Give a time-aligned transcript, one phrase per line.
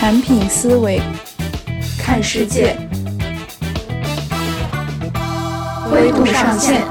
[0.00, 0.98] 产品思维，
[1.98, 2.74] 看世界，
[5.84, 6.82] 灰度上线。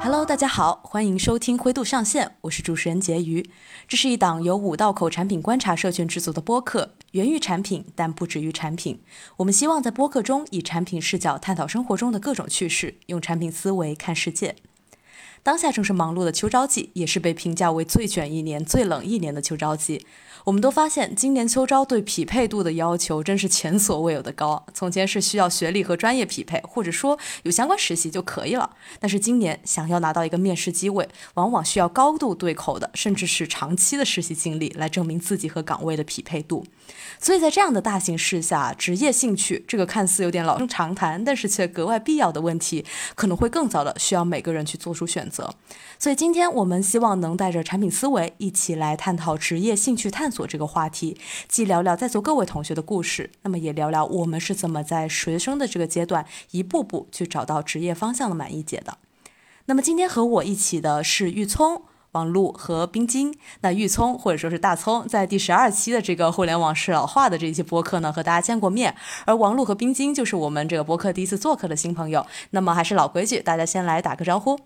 [0.00, 3.50] Hello，大家好，欢迎收听灰度上线，我是主持人婕妤。
[3.88, 9.02] 这是一档由五道口产品观察社群制作的播客，源于产品，但不止于产品。
[9.38, 14.54] 我们希望在播客中以产品视角探讨生活中的各种趣事，用产品思维看世界。
[15.46, 20.04] 当下正是忙碌的秋招季，也是被评价为最卷一年、最冷一年的秋招季。
[20.42, 24.66] 我们都发现，今年秋招对匹配度的要求真是前所未有的高。
[24.74, 28.68] 从前是需要学历和专业匹配，或者说有相关实习就可以了。
[28.98, 36.66] 但是今年想要拿到一个面试机位，往往需要高度对口的，甚至是长期的实习经历来证明自己和岗位的匹配度。
[37.18, 45.54] 所以在这样的大形势下，职业兴趣这个看似有点老生常谈，但是却格外必要的问题，可能会更早的需要每个人去做出选择。
[45.98, 51.18] 所以今天我们希望能带着产品思维一起来探讨职业兴趣探索这个话题，
[51.48, 58.98] 既聊聊在座各位同学的故事，那么也聊聊我们是怎么在学生的这个阶段一步步去找到职业方向的满意解的。
[59.64, 61.82] 那么今天和我一起的是玉聪、
[62.16, 63.34] 王璐和冰晶。
[63.60, 68.96] 那玉聪或者说是大葱，在第十二期的这个互联网是老化的这一期播客呢，和大家见过面。
[69.26, 72.26] 而王璐和冰晶就是我们这个播客第一次做客的新朋友。
[72.52, 74.58] 那么还是老规矩，大家先来打个招呼。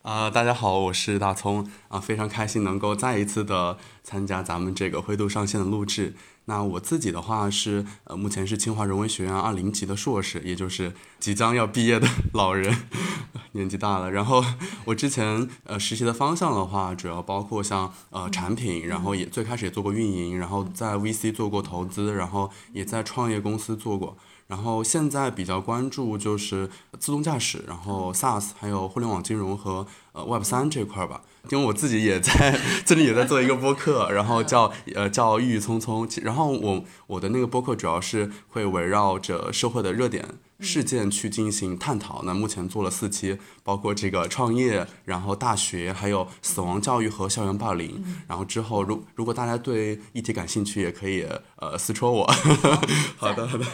[0.00, 6.14] 啊，大家好，我是大葱啊，非常开心能够再一次的参加咱们这个灰度上线的录制。
[6.50, 12.76] 那我自己的话是呃，目前是清华人文学院二零级的硕士，也就是即将要毕业的 老人，
[13.54, 14.10] 年纪大了。
[14.10, 14.44] 然后
[14.84, 24.16] 我之前呃实习的方向的话，主要包括像呃产品，然后也最开始也做过运营，然后在 VC 做过投资，然后也在创业公司做过。
[24.48, 31.22] 然后现在比较关注就是自动驾驶，然后 SaaS，还有互联网金融和呃 Web 三这块儿吧。
[31.48, 36.06] 因为我自己也在 最近也在做一个播客，然后叫呃叫郁郁葱葱。
[36.22, 40.26] 然后我我的那个播客主要是会围绕着社会的热点。
[40.62, 42.22] 事件去进行探讨。
[42.24, 48.04] 那目前做了四期，包括这个创业，然后大学，还有死亡教育和校园霸凌。
[48.28, 51.26] 然后之后，如如果大家对议题感兴趣，也可以
[51.56, 52.26] 呃私戳我。
[53.16, 53.64] 好的，好的，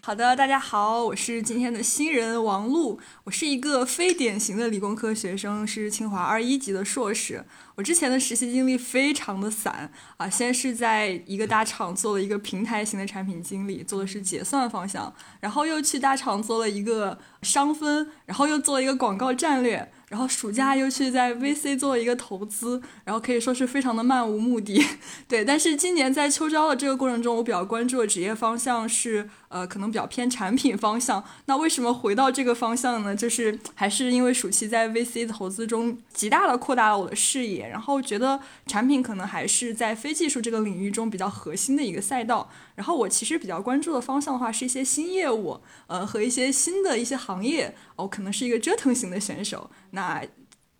[0.00, 0.36] 好的。
[0.36, 7.44] 大家好，我是今天的新人王璐，我是一个非典型的理工科学生，是清华二一级的硕士。
[7.74, 19.92] 我之前的实习经历非常的散啊，先是在一个大厂做了一个平台型的产品经理，做的是结算方向，然后又去大厂做了一个商分，然后又做了一个广告战略。
[20.08, 24.80] 然后暑假又去在 VC 做了一个投资，然后可以说是非常的漫无目的，
[25.26, 25.44] 对。
[25.44, 31.22] 但是今年在秋招的这个过程中，我比较关注的职业方向是，呃，可能比较偏产品方向。
[31.46, 33.14] 那为什么回到这个方向呢？
[33.14, 42.50] 就是还是因为暑期在 VC 投资中极大的扩大了我的视野，然后觉得产品可能还是在非技术这个领域中比较核心的一个赛道。
[42.74, 47.74] 然后我其实比较关注的方向的话，是一些新业务，呃，和一些新的一些行业。
[47.96, 50.22] 我可能是一个折腾型的选手，那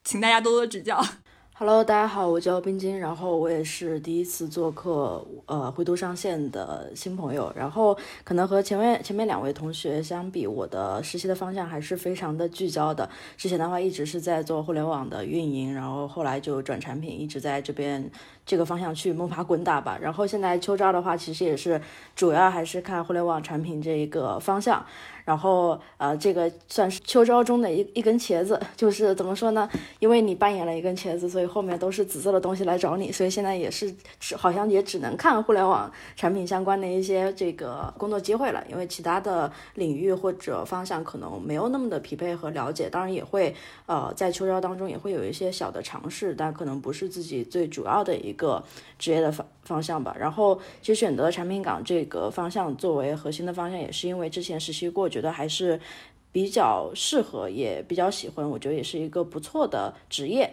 [0.04, 1.04] 请大家多多指教。
[1.58, 7.50] Hello，大家好，我叫冰晶，然后我也是第一次做客，呃，回都上线的新朋友。
[7.56, 13.08] 然后可能和前面前面两位同学相比，我的实习的方向还是非常的聚焦的。
[13.38, 18.10] 之前的话一直是在做互联网的运营，然后后来就转产品，一直在这边。
[18.46, 21.80] 这个方向去摸爬滚打吧，然后现在秋招的话，其实也是
[22.14, 24.86] 主要还是看互联网产品这一个方向，
[25.24, 29.68] 然后呃，这个算是秋招中的一一根茄子， 就是怎么说呢？
[29.98, 43.52] 因为你扮演了一根茄子，所以后面都是紫色的东西来找你，所以现在也是只好像也只能看互联网产品相关的一些这个工作机会了，因为其他的领域或者方向可能没有那么的匹配和了解，当然也会
[43.86, 48.35] 呃在秋招当中也会有一些小的尝试，但可能不是自己最主要的一。
[48.36, 48.62] 一个
[48.98, 55.80] 职业的方方向吧，然后其实选择产品岗这个方向作为核心的方向，也是因为之前实习过，觉得还是
[56.30, 60.52] 比较适合，也比较喜欢，我觉得也是一个不错的职业，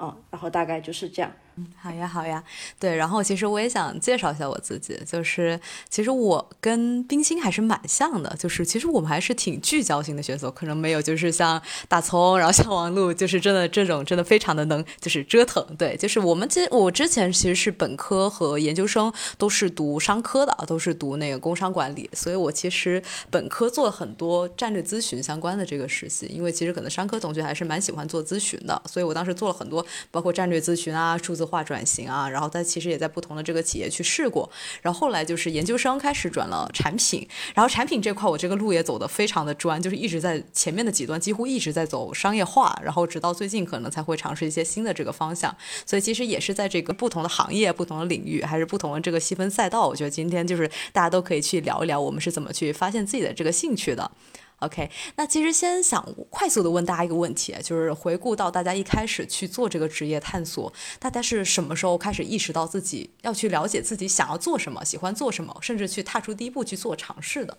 [0.00, 1.32] 嗯，然后大概就是这样。
[1.76, 2.42] 好呀，好呀，
[2.78, 5.60] 对，然后其实我也想介绍一下我自己，就是
[5.90, 31.49] 其实我跟冰心还是蛮像的，就是其实我们还是挺聚焦型的选手，可能没有就是像大葱，然后像王璐，就是真的这种真的非常的能就是折腾，对，就是我们其实我之前其实是本科和研究生都是读商科的，都是读那个工商管理，所以我其实本科做了很多战略咨询相关的这个实习，因为其实可能商科同学还是蛮喜欢做咨询的，所以我当时做了很多包括战略咨询啊，数字。
[31.50, 34.48] 化转型啊，然后他其实也在不同的这个企业去试过，
[34.80, 45.54] 然后后来就是研究生开始转了产品，然后产品这块我这个路也走得非常的专，就是一直在前面的几段几乎一直在走商业化，然后直到最近可能才会尝试一些新的这个方向，
[45.84, 54.10] 所以其实也是在这个不同的行业、不同的领域，还是不同的这个细分赛道，我觉得今天就是大家都可以去聊一聊我们是怎么去发现自己的这个兴趣的。
[54.60, 67.56] OK，那其实先想快速的问大家一个问题，就是回顾到大家一开始去做这个职业探索，大家是什么时候开始意识到自己要去了解自己想要做什么、喜欢做什么，甚至去踏出第一步去做尝试的？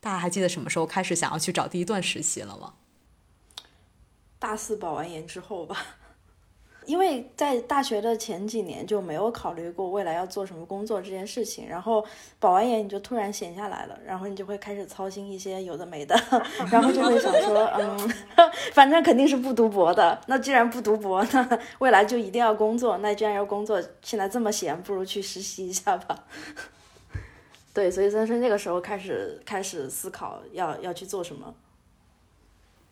[0.00, 2.74] 大家还记得什么时候开始想要去找第一段实习了吗？
[4.38, 5.84] 大四保完研之后吧。
[6.86, 12.04] 因为在大学的前几年就没有考虑过未来要做什么工作这件事情，然后
[12.38, 16.16] 保完研你就突然闲下来了，然后你就会开始操心一些有的没的，
[16.70, 18.12] 然后就会想说，嗯，
[18.72, 20.20] 反正肯定是不读博的。
[20.26, 22.98] 那既然不读博，那未来就一定要工作。
[22.98, 26.24] 那既然要工作，现在这么闲，不如去实习一下吧。
[27.74, 31.54] 对，所以真是那个时候开始开始思考要要去做什么。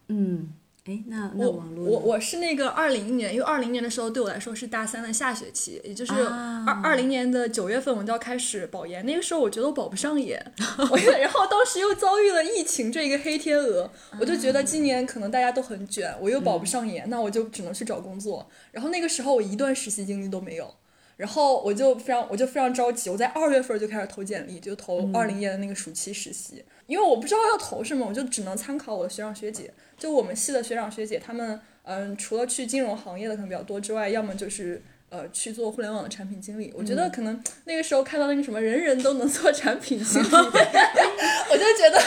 [0.08, 0.52] 嗯。
[0.86, 9.04] 哎，那那我我我是那个二零年，因为二零年的时候对我来说是大三的下学期，也就是二二零年的九月份我就要开始保研。
[9.06, 10.38] 那个时候我觉得我保不上研，
[10.90, 13.90] 我然后当时又遭遇了疫情这一个黑天鹅，
[14.20, 18.46] 我就觉得今年可能大家都很卷，我又保不上研，那我就只能去找工作。
[18.70, 20.74] 然后那个时候我一段实习经历都没有，
[21.16, 29.72] 然后我就非常我就非常着急，我在二月份就开始投简历，就投二零年的那个暑期实习，因为我不知道要投什么，我就只能参考我的学长学姐。
[29.96, 36.72] 就我们系的学长学姐，他们嗯，除了去金融行业的可能比较多之外，要么就是呃去做互联网的产品经理。
[36.76, 42.00] 我觉得可能那个时候看到那个什么人人都能做产品经理 我就觉得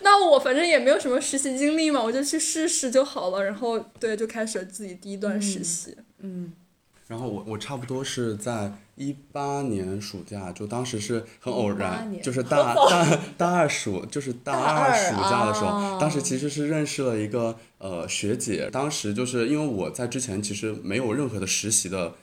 [0.00, 3.44] 那我反正也没有什么实习经历嘛，我就去试试就好了。
[3.44, 5.94] 然后对，就开始了自己第一段实习。
[6.20, 6.50] 嗯。
[7.06, 22.14] 然后我我差不多是在一八年暑假，就当时是很偶然，就是大大大二暑，就是大二暑假的时候，当时其实是认识了一个呃学姐，当时就是因为我在之前其实没有任何的实习的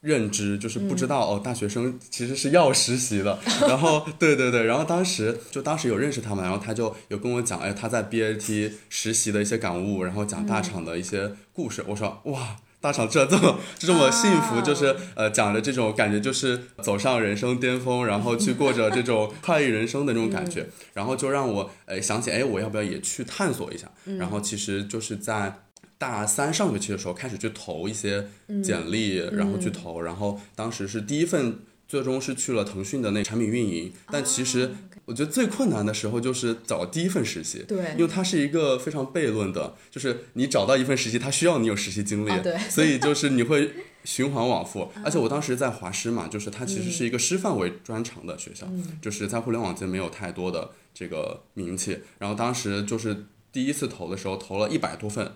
[0.00, 3.36] 认知，就是不知道哦大学生其实是要实习的，
[3.66, 12.58] 然后对对对，然后当时就当时有认识他们，然后他就有跟我讲，哎他在 BAT 实习的一些感悟，然后讲大厂的一些故事，我说哇。
[12.80, 23.90] 大厂这 这么这么幸福，就是呃讲的这种感觉，就是走上人生巅峰，然后去过着这种快意人生的那种感觉，然后就让我呃想起，哎，我要不要也去探索一下？
[24.18, 25.60] 然后其实就是在
[25.98, 28.26] 大三上学期的时候开始去投一些
[28.64, 34.74] 简历，然后去投，然后当时是第一份，最终是去了腾讯的那产品运营，但其实。
[35.10, 43.72] 我觉得最困难的时候就是找第一份实习，对，因为它是一个非常悖论的，就是你找到一份实习，它需要你有实习经历，对，所以就是你会
[44.04, 44.88] 循环往复。
[45.04, 48.68] 而且我当时在华师嘛，就是它其实是一个师范为专长的学校，
[49.02, 51.98] 就是在互联网界没有太多的这个名气。
[52.20, 55.32] 然后当时就是第一次投的时候，投了一百多份，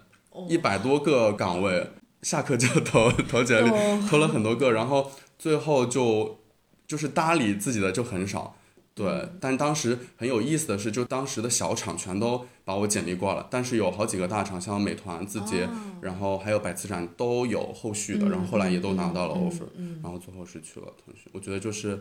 [0.49, 1.91] 一百多个岗位，
[2.23, 3.71] 下课就投投简历，
[4.09, 6.39] 投了很多个，然后最后就
[6.87, 8.57] 就是搭理自己的就很少。
[8.95, 15.69] 对，但当时很有意思的是，就当时的小厂全都把我简历挂了，但是有好几个大厂，像美团、字节，
[16.01, 19.65] 然后还有百词斩都有后续的，然后后来也都拿到了 offer，
[20.01, 21.25] 然后最后是去了腾讯。
[21.33, 22.01] 我觉得就是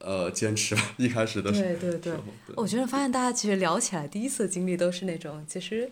[0.00, 1.76] 呃坚持吧，一开始的时候。
[1.76, 2.14] 对对对，
[2.56, 5.88] 我觉得发现大家其实聊起来，第一次经历都是那种其实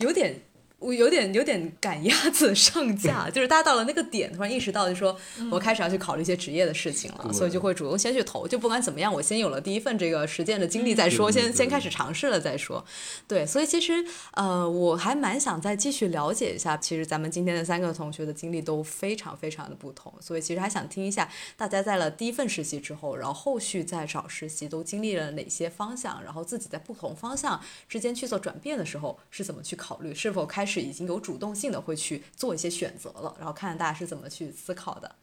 [0.00, 0.42] 有点。
[0.78, 5.16] 我有点有点赶鸭子上架，就是大家到了那个点，突然意识到，就说
[5.50, 8.46] 我开始要去考虑一些职业的事情了，所以就会主动先去投。
[8.46, 12.84] 就不管怎么样，我先有了第一份这个实践的经历再说，先先开始尝试了再说。
[13.26, 16.76] 对，所以其实呃，我还蛮想再继续了解一下。
[16.76, 30.84] 其实咱们今天的三个同学的经历都非常非常的不同，所以其实还想听一下大家在了第一份实习之后，然后后续再找实习都经历了哪些方向，然后自己在不同方向之间去做转变的时候是怎么去考虑，是否开始。
[30.84, 35.16] 已经有主动性的会去做一些选择了，然后看看大家是怎么去思考的。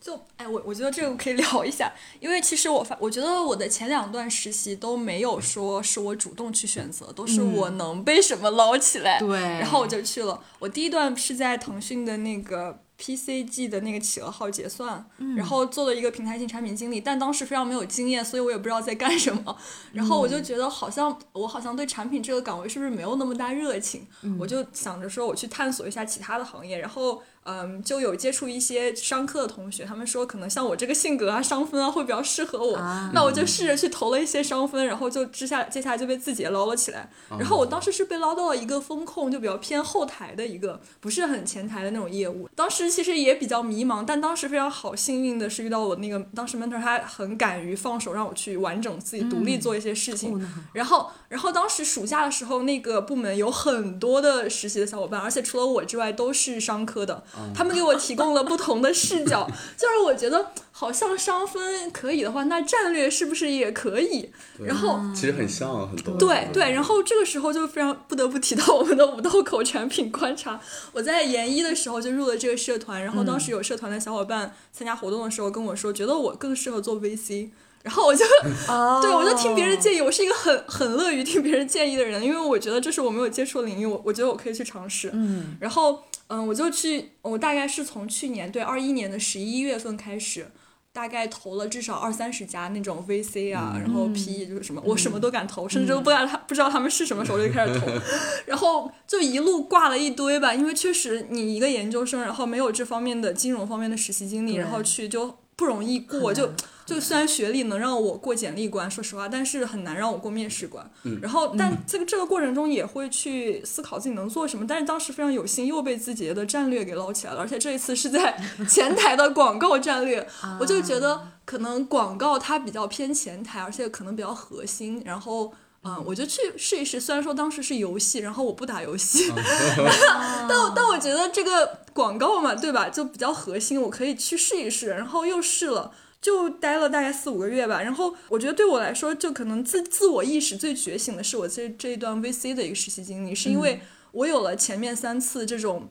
[0.00, 10.42] 就哎，我我觉得这个可以聊一下，因为其实我发，我觉得我的前两段实习都没有说是我主动去选择，都是我能被什么捞起来，对，然后我就去了。
[10.58, 12.82] 我第一段是在腾讯的那个。
[13.00, 15.02] PCG 的那个企鹅号结算，
[15.34, 19.56] 然后做了一个平台性产品经理，但当时非常没有经验，所以我也不知道在干什么。
[19.92, 24.06] 然后我就觉得好像我好像对产品这个岗位是不是没有那么大热情，
[24.38, 26.78] 我就想着说我去探索一下其他的行业。
[26.78, 32.76] 然后嗯，就有接触一些商科的同学，他们说可能像我这个性格啊，商分啊会比较适合我，
[33.14, 37.10] 那我就试着去投了一些商分，然后就之下接下来就被字节捞了起来。
[37.30, 42.48] 然后我当时是被捞到了一个风控，就比较偏后台的一个，不是很前台的那种业务。
[42.54, 50.46] 当时其实也比较迷茫，但当时非常好，幸运的是遇到我那个当时 mentor，他很敢于放手让我去完整自己独立做一些事情。
[50.74, 57.24] 然后，然后当时暑假的时候，那个部门有很多的实习的小伙伴，而且除了我之外都是商科的。
[57.54, 64.30] 他们给我提供了不同的视角， 就是我觉得好像商分可以的话，那战略是不是也可以？
[64.58, 66.16] 然后其实很像很多。
[66.16, 70.60] 对对，然后这个时候就非常不得不提到我们的五道口产品观察。
[70.92, 77.50] 我在研一的时候就入了这个社团，然后当时有社团的小伙伴参加活动的时候跟我说，觉得我更适合做 VC。
[77.82, 78.22] 然后我就，
[79.00, 85.10] 对我就听别人建议，我是一个很很乐于听别人建议的人，因为我觉得这是我没有接触的领域，我我觉得我可以去尝试。
[85.14, 86.02] 嗯，然后。
[86.30, 90.46] 嗯，我就去，我大概是从去年对二一年的十一月份开始，
[90.92, 97.86] 大概投了至少二三十家那种 VC 啊，然后 PE 就是什么，我什么都敢投，甚至都不知道他不知道他们是什么时候就开始投，
[98.46, 105.36] 然后就一路挂了一堆吧，因为确实你一个研究生，然后没有这方面的金融方面的实习经历，然后去就。
[105.56, 106.50] 不容易过，就
[106.90, 110.84] 就虽然学历能让我过简历关，说实话，但是很难让我过面试关。
[111.22, 114.66] 然后，但这个这个过程中也会去思考自己能做什么。
[114.66, 118.36] 但是当时非常有幸又被自己的战略给捞起来了，而且这一次是在
[118.68, 120.26] 前台的广告战略，
[120.58, 125.00] 我就觉得可能广告它比较偏前台，而且可能比较核心。
[125.04, 125.52] 然后。
[125.82, 127.00] 嗯，我就去试一试。
[127.00, 129.32] 虽然说当时是游戏，然后我不打游戏，
[130.46, 132.90] 但但我觉得这个广告嘛，对吧？
[132.90, 134.88] 就比较核心，我可以去试一试。
[134.88, 137.82] 然后又试了，就待了大概四五个月吧。
[137.82, 143.80] 然后我觉得对我来说，就可能自自我意识最觉醒的是我这这一段 VC 的一个实习经历，是因为
[144.12, 145.88] 我有了前面三次这种。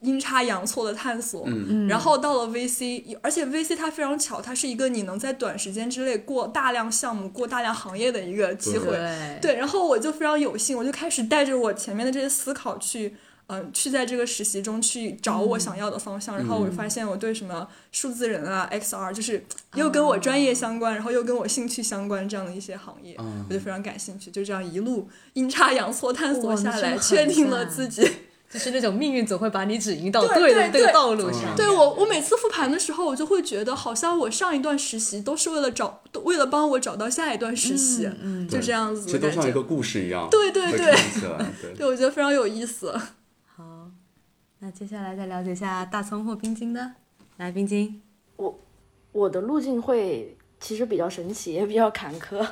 [0.00, 1.48] 阴差阳错的探索，
[1.88, 8.90] 然后到了 VC，而且 VC 它非常巧，它是一个你能在短时间之内过大量项目、过大量行业的一个机会。
[9.40, 13.16] 对，然后我就非常有幸，我就开始带着我前面的这些思考去，
[13.48, 16.36] 嗯，去在这个实习中去找我想要的方向。
[16.36, 23.16] 然后我发现我对什么数字人啊、XR，就是又跟我专业相关，然后又跟我兴趣相关这样的一些行业，
[23.48, 24.30] 我就非常感兴趣。
[24.30, 28.08] 就这样一路阴差阳错探索下来，确定了自己。
[28.48, 31.54] 就是那种命运总会把你指引到对的那个道路上。
[31.56, 38.08] 对我，我每次复盘的时候，我就会觉得，好像我上一段实习都是为了找，为了帮我找到下一段实习，
[38.48, 39.04] 就这样子。
[39.10, 40.28] 这都像一个故事一样。
[40.30, 40.94] 对对对。
[41.76, 42.94] 对，我觉得非常有意思。
[44.66, 46.96] 那接下来再了解一下大葱或冰晶呢。
[47.36, 48.02] 来，冰晶。
[48.34, 48.58] 我
[49.12, 52.44] 我的路径会其实比较神奇，也比较坎坷。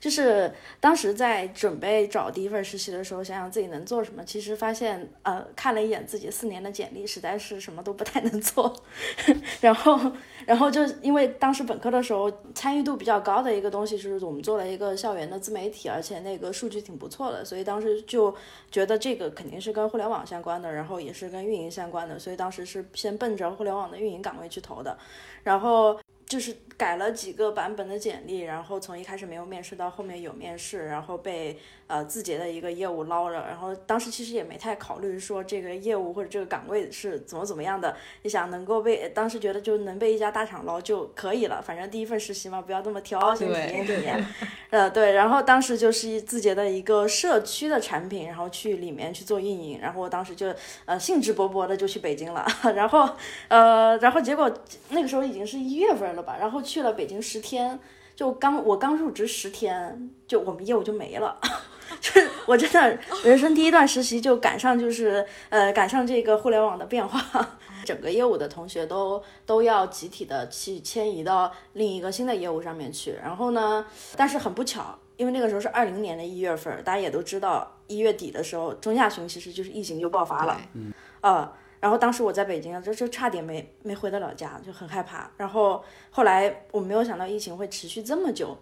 [0.00, 8.82] 就是当时在准备找第一份实习的时候，想想自己能做什么，其实发现，呃，看了一眼自己四年的简历，实在是什么都不太能做。
[9.62, 10.10] 然后，
[10.46, 18.34] 然后就因为当时本科的时候参与度比较高的一个东西，就是我们做了一个校园的自媒体，而且那个数据挺不错的，所以当时就
[18.70, 24.96] 觉得这个肯定是跟互联网相关的，然后也是跟运营相关的，所以当时是先奔着互联网的运营岗位去投的，
[25.42, 25.98] 然后。
[26.24, 33.46] 就是改了几个版本的简历，然后从一开始没有面试到后面有面试，然后被呃字节的一个业务捞了。
[33.46, 44.26] 然后当时其实也没太考虑说这个业务或者这个岗位是怎么怎么样的，你想能够被当时觉得就能被一家大厂捞就可以了，反正第一份实习嘛，不要那么挑，先体验体验。
[44.70, 45.12] 呃，对。
[45.12, 49.78] 然后当时就是字节的一个社区的产品，然后去里面去做运营。
[49.78, 50.52] 然后我当时就
[50.86, 52.44] 呃兴致勃勃的就去北京了。
[52.74, 53.08] 然后
[53.46, 54.50] 呃，然后结果
[54.88, 56.38] 那个时候已经是一月份了吧。
[56.40, 57.78] 然后去了北京十天，
[58.16, 61.36] 就刚我刚入职十天，就我们业务就没了，
[62.00, 67.20] 就是我真的 人生第一段实习就赶上就是呃赶上这个互联网的变化，
[67.84, 73.12] 整个业务的同学都都要集体的去迁移到另一个新的业务上面去。
[73.22, 73.84] 然后呢，
[74.16, 81.52] 但是很不巧，因为那个时候是二零年的一月份，大家也都知道，一月底的时候中下旬其实就是疫情就爆发了，嗯，呃。
[81.82, 85.28] 然后当时我在北京，就就差点没没回得了家，就很害怕。
[85.36, 88.56] 然后后来我没有想到疫情会持续这么久，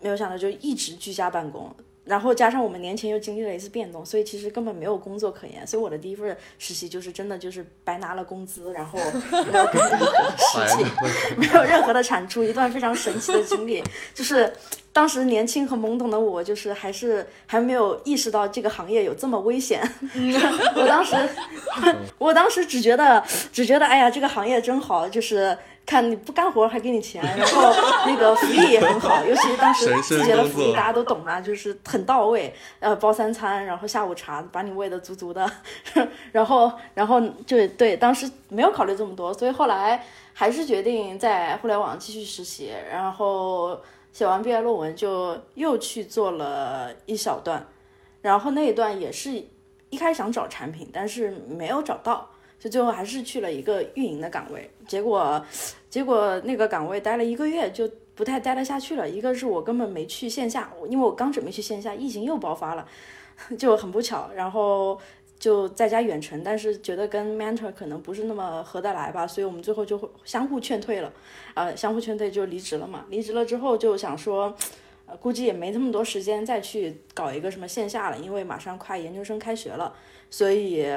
[0.00, 1.74] 没有想到就一直居家办公。
[2.06, 5.66] 然后加上我们年前又经历了一次变动，所以其实根本没有工作可言。
[5.66, 8.98] 所以我的第一份实习就是真的就是白拿了工资，然后
[9.30, 10.84] 没有任何的实际，
[11.36, 13.82] 没有任何的产出，一段非常神奇的经历。
[14.14, 14.52] 就是
[14.92, 19.82] 当时年轻和懵懂的我，就是还是还没有意识到这个行业有这么危险。
[20.76, 21.16] 我当时，
[22.18, 23.22] 我当时只觉得
[23.52, 25.58] 只觉得哎呀，这个行业真好，就是。
[25.86, 27.72] 看你不干活还给你钱，然后
[28.04, 35.48] 那个福利也很好，尤其是当时季节的福利大家都懂啊，就是很到位，呃，包三餐，然后下午茶把你喂得足足的，
[36.32, 43.80] 然后然后就对，当时没有考虑这么多，所以后来还是决定在互联网继续实习，然后
[44.12, 47.64] 写完毕业论文就又去做了一小段，
[48.22, 49.30] 然后那一段也是
[49.90, 52.28] 一开始想找产品，但是没有找到。
[52.58, 55.44] 就最后还是去了一个运营的岗位，结果，
[55.90, 59.08] 结果那个岗位待了一个月就不太待得下去了。
[59.08, 62.88] 一个是我根本没去线下，因为我刚准备去线下，疫情又爆发了，
[63.58, 64.30] 就很不巧。
[64.34, 64.98] 然后
[65.38, 71.12] 就在家远程，但是觉得跟 mentor 可能不是那么合得来吧，所以我们最后就会相互劝退了，
[71.52, 73.04] 呃，相互劝退就离职了嘛。
[73.10, 74.52] 离职了之后就想说，
[75.04, 79.94] 呃，估计也没那么多时间再去搞一个什么线下了，因为马上快研究生开学了，
[80.30, 80.88] 所以。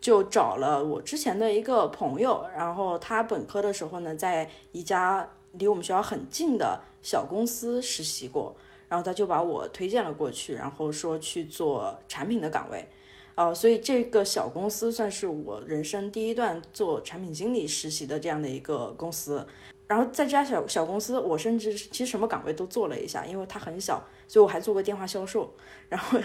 [0.00, 8.54] 就找了我之前的一个朋友，然后他本科的时候呢，在一家离我们学校很近的小公司实习过，
[8.88, 12.88] 然后他就把我推荐了过去，然后说去做产品的岗位，
[13.34, 19.46] 呃，所以这个小公司算是我人生第一段做产品经理实习的这样的一个公司。
[19.86, 25.50] 然后在这家小小公司，我甚至其实什么岗位都做了一下，因为它很小，所以我还做过电话销售，
[25.88, 26.18] 然后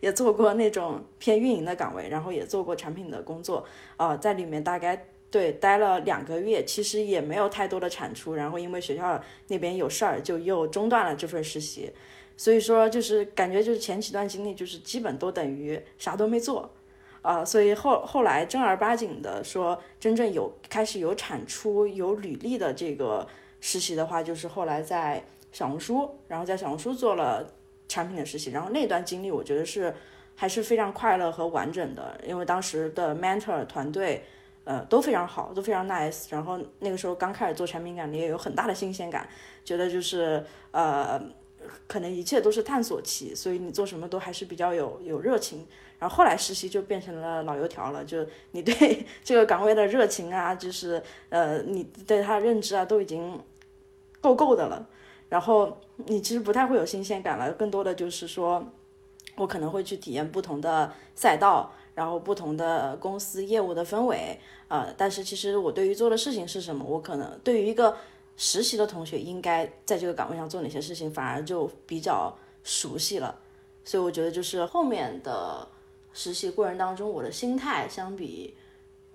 [0.00, 3.64] 也做过那种偏运营的岗位，然后也做过产品的工作，
[3.96, 11.92] 啊，在里面大概对待了两个月，其实也没有太多的产出，然后因为学校那边有事儿，就又中断了这份实习，
[12.36, 16.70] 所以说就是感觉就是前几段经历就是基本都等于啥都没做。
[17.20, 23.26] 啊，所以后后来正儿八经的说，真正有开始有产出、有履历的这个
[23.60, 27.44] 实习的话，就是后来在小红书，然后在小红书做了
[27.88, 29.92] 产品的实习，然后那段经历我觉得是
[30.36, 34.24] 还是非常快乐和完整的，因为当时的 mentor 团队
[34.64, 39.26] 呃都非常好，都非常 nice，然后那个时候刚开始做产品感，你也有很大的新鲜感，
[39.64, 41.20] 觉得就是呃
[41.86, 45.66] 可能一切都是探索期，所以你做什么都还是比较有有热情。
[45.98, 53.40] 然后后来实习就变成了老油条了，就你对 这个岗位的热情啊，就是呃你对他的认知啊，都已经
[54.20, 54.86] 够够的了。
[55.28, 58.64] 然后你其实不太会有新鲜感了，更多的就是说，
[59.36, 67.96] 我可能会去体验不同的赛道，然后不同的公司业务的氛围，呃，但是其实我对于做的事情是什么，我可能对于一个
[68.36, 73.38] 实习的同学应该在这个岗位上做哪些事情，反而就比较熟悉了。
[73.84, 75.66] 所以我觉得就是后面的。
[76.14, 78.52] 实习过程当中，我的心态相比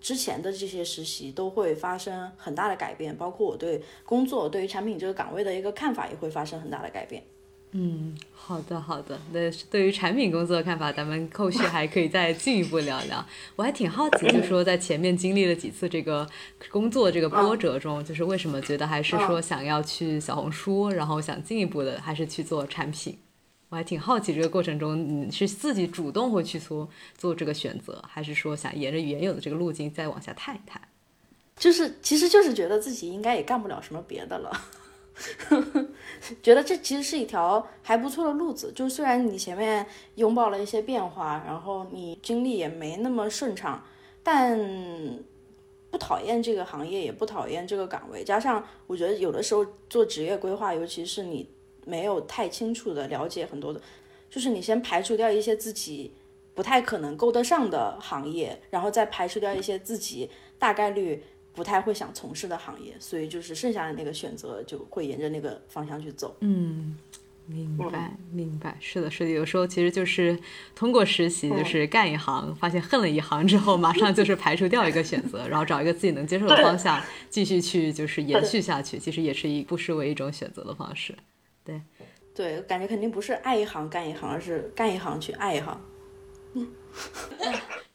[0.04, 7.24] 之前的这些实习都会发生很大的改变，包括我对工作、对于产品这个岗位的一个看法也会发生很大的改变。
[7.72, 13.26] 嗯，好的好的，那对于产品工作的看法，咱们后续还可以再进一步聊聊。
[13.56, 16.30] 我还挺好奇，就是说在前面经历了几次这个
[16.70, 23.18] 工作这个波折中，就是为什么觉得还是说想要去小红书，然后想进一步的还是去做产品？
[23.74, 30.80] 我还挺好奇，这个过程中你是自己主动会去做做这个选择，还是说想沿着原有的这个路径再往下探一探？
[31.56, 34.52] 就是，其实就是觉得自己应该也干不了什么别的了，
[36.44, 38.72] 觉得这其实是一条还不错的路子。
[38.76, 39.84] 就虽然你前面
[40.18, 43.84] 拥抱了一些变化，然后你经历也没那么顺畅，
[44.22, 44.56] 但
[45.90, 48.24] 不讨厌这个行业，也不讨厌这个岗位。
[48.24, 51.50] 加上我觉得有的时候做职业规划，尤其是你。
[51.86, 53.82] 没有太清楚的了解很多的，
[54.30, 56.12] 就是你先排除掉一些自己
[56.54, 66.36] 不太可能够得上的行业，然后再排除掉一些自己大概率不太会想从事的行业，所以就是剩下的那个选择就会沿着那个方向去走。
[66.40, 66.98] 嗯，
[67.46, 70.38] 明白明白，是的，是的，有时候其实就是
[70.74, 81.14] 通过实习，就是干一行，发现恨了一行之后，马上就是排除掉一个选择， 然后找一个自己能接受的方向，继续去就是延续下去，其实也是一不失为一种选择的方式。
[81.64, 81.82] 对，
[82.34, 85.80] 对，感觉肯定不是爱一行干一行，而是干一行去爱一行。
[86.56, 86.68] 嗯，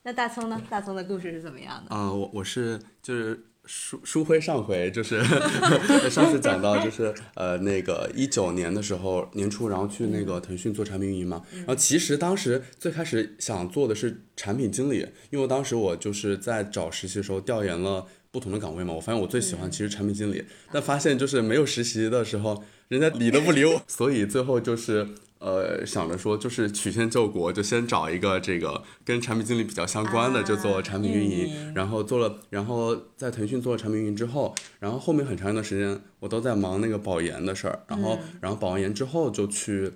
[0.03, 0.61] 那大葱呢？
[0.69, 1.95] 大葱的故事是怎么样的？
[1.95, 5.23] 啊，我我是就是书书辉上回就是
[6.11, 11.45] 上次讲到就是呃那个一九年的时候年初，然后去那个腾讯做产品运营嘛。
[11.53, 22.63] 然后其实当时最开始想做的是产品经理，因为当时我就是在找实习的时候调研了不同的岗位嘛，我发现我最喜欢其实产品经理，但发现就是没有实习的时候。
[22.89, 25.07] 人家理都不理我， 所以最后就是
[25.41, 31.75] 呃想着说，就是曲线救国，就先找一个这个跟产品经理比较相关的，就做产品运营。
[31.75, 37.85] 然后做了，然后在腾讯做了产品运营之后，然后后面很长一段时间我都在忙那个保研的事儿。
[37.89, 39.93] 然后，然后保完研之后就去，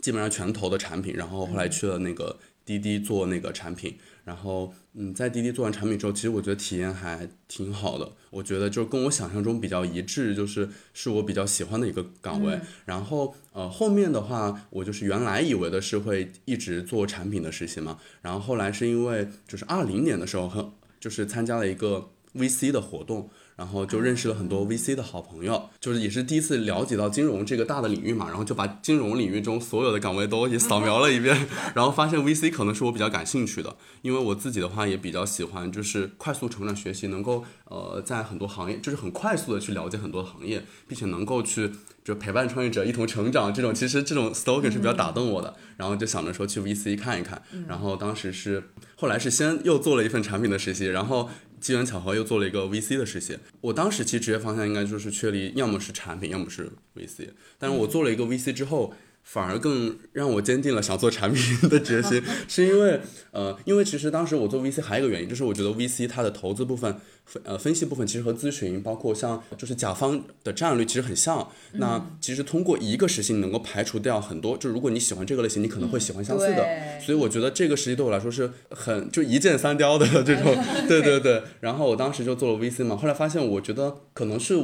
[0.00, 1.14] 基本上全投的产品。
[1.14, 2.40] 然后后来去了那个。
[2.62, 3.98] 滴滴做那个产品。
[4.22, 8.12] 然后，嗯，在滴滴做完产品之后，其实我觉得体验还挺好的。
[8.30, 12.60] 我觉得就跟我想象中比较一致，就是是我比较喜欢的一个岗位。
[12.86, 17.98] 然后，呃，后面的话，我就是原来以为的是会一直做产品的实习嘛。
[18.20, 23.30] 然后后来是因为就是二零年的时候，很就是参加了一个 VC 的活动。
[23.60, 31.46] 然后就认识了很多 VC 的好朋友，就是也是第一次了解到金融这个大的领域嘛，然后就把金融领域中所有的岗位都也扫描了一遍，
[31.76, 41.70] 然后发现 VC 可能是我比较感兴趣的，因为我自己的话也比较喜欢就是快速成长学习，能够呃在很多行业就是很快速的去了解很多行业，并且能够去
[42.02, 51.28] 就陪伴创业者一同成长，这种其实这种 slogan 是比较打动我的，然后就想着说去 VC 看一看，然后当时是后来是先又做了一份产品的实习，然后。
[51.60, 57.28] 机缘巧合又做了一个 VC 的实习，我当时其实职业方向应该就是确立，要么是产品，要么是 VC。
[57.58, 66.96] 但是我做了一个 VC 之后，反而更让我坚定了想做产品的决心， 是因为呃，因为其实当时我做 VC 还有一个原因，就是我觉得 VC 它的投资部分。
[67.44, 71.48] 呃，分析部分其实和咨询，包括像就是甲方的战略其实很像。
[71.74, 74.56] 那其实通过一个实习，能够排除掉很多。
[74.56, 76.66] 就如果你喜欢这个类型，你可能会喜欢相似的。
[77.00, 80.56] 所以我觉得这个实习对我来说是很就一箭三雕的这种。
[80.88, 81.40] 对对对。
[81.60, 84.58] 然后我当时就做了 VC 嘛，后来发现我觉得可能是。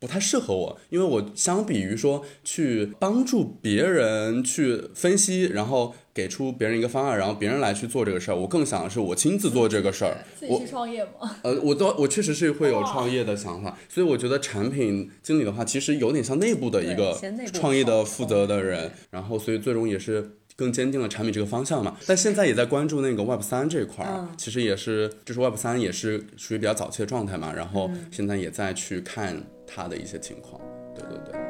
[0.00, 10.18] 不太适合我，因为我相比于说去帮助别人去分析，然后给出别人一个方案，然后别人来去做这个事儿，我更想的是我亲自做这个事儿。
[10.38, 11.36] 自己去创业吗？
[11.42, 17.18] 呃，我都我确实是会有创业的想法，所以我觉得产品经理的话，其实有点像内部的一个
[17.52, 20.36] 创业的负责的人，然后所以最终也是。
[20.58, 30.60] 更坚定了产品这个方向嘛，但现在也在关注那个 Web 三这一块儿，其实也是就是 Web 三也是属于比较早期的状态嘛，然后现在也在去看他的一些情况，
[30.94, 31.47] 对对对。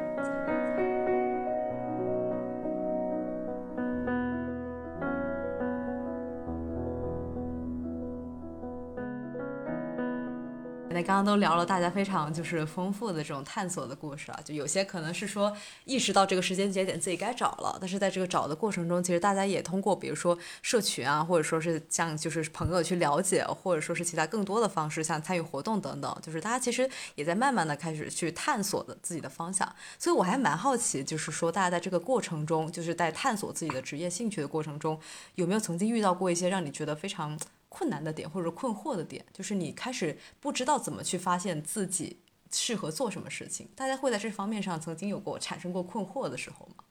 [11.03, 29.67] 刚刚都聊了大家非常就是丰富的这种探索的故事啊，就有些可能是说意识到这个时间节点自己该找了，但是在这个找的过程中，其实大家也通过比如说社群啊，或者说是像就是朋友去了解，或者说是其他更多的方式，像参与活动等等，就是大家其实也在慢慢的开始去探索的自己的方向。
[29.97, 34.99] 所以我还蛮好奇，就是说大家在这个过程中，就是在探索自己的职业兴趣的过程中，
[35.35, 37.37] 有没有曾经遇到过一些让你觉得非常。
[37.69, 42.19] 困难的点或者困惑的点，就是你开始不知道怎么去发现自己
[42.51, 43.69] 适合做什么事情。
[43.75, 46.83] 大家会在这方面上曾经有过产生过困惑的时候吗？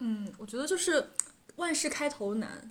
[0.00, 1.08] 嗯，我觉得就是
[1.56, 2.70] 万事开头难，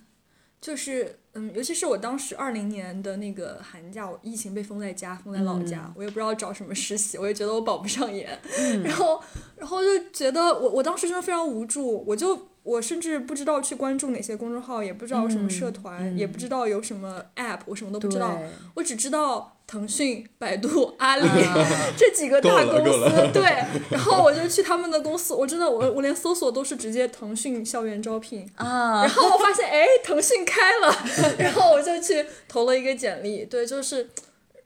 [0.60, 8.40] 就是嗯，尤其是我当时二零年的那个寒假，我疫情被封在家，封在老家，我也不知道找什么实习，我也觉得我保不上研，
[8.84, 9.20] 然后
[9.56, 12.48] 然后就觉得我我当时真的非常无助，我就。
[12.62, 18.38] 我甚至不知道去关注哪些公众号，也不知道什么社团，也不知道有什么 app，我什么都不知道。
[18.74, 21.26] 我只知道腾讯、百度、阿里
[21.96, 23.28] 这几个大公司。
[23.32, 23.42] 对，
[23.90, 29.02] 然后我就去他们的公司，我真的，我我连搜索都是直接腾讯校园招聘啊。
[29.02, 30.94] 然后我发现，哎，腾讯开了，
[31.38, 33.44] 然后我就去投了一个简历。
[33.46, 34.10] 对，就是，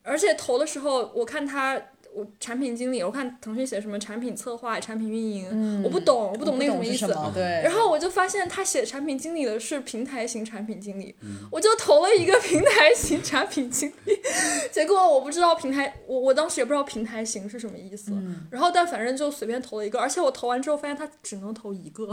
[0.02, 1.80] 而且投的时候，我看他。
[2.14, 7.06] 我产品经理，我看腾讯写什么产品策划、产品运营，我不懂，我不懂那什么意思。
[7.32, 7.42] 对。
[7.64, 11.14] 然后我就发现他写产品经理的是平台型产品经理，
[11.50, 14.14] 我就投了一个平台型产品经理，
[14.70, 18.12] 结果我不知道平台，我我当时也不知道平台型是什么意思。
[18.50, 22.06] 然后但反正就随便投了一个，而且我投完之后发现他只能投一个。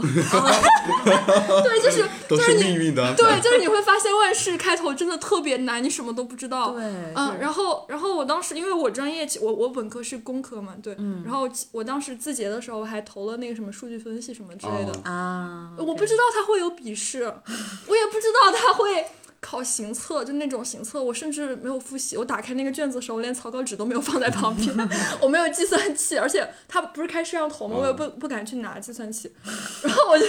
[1.62, 3.14] 对，就是就是命运的。
[3.14, 6.70] 对，就是你会发现万事开头真的特别难，你什么都不知道。
[6.70, 6.82] 对。
[7.14, 9.89] 嗯，然后然后我当时因为我专业我我本。
[9.90, 10.76] 科是工科嘛？
[10.82, 19.04] 对，然后我当时字节的时候还投了那个什么数据分析什么之类的啊，我不知道他会有笔试，我也不知道他会。
[19.40, 22.14] 考行测就那种行测，我甚至没有复习。
[22.16, 24.70] 我打开那个卷子的时候，我连草稿纸都没有放在旁边。
[25.18, 27.76] 我没有计算器，而且他不是开摄像头吗？
[27.80, 29.32] 我也不不敢去拿计算器。
[29.82, 30.26] 然后我就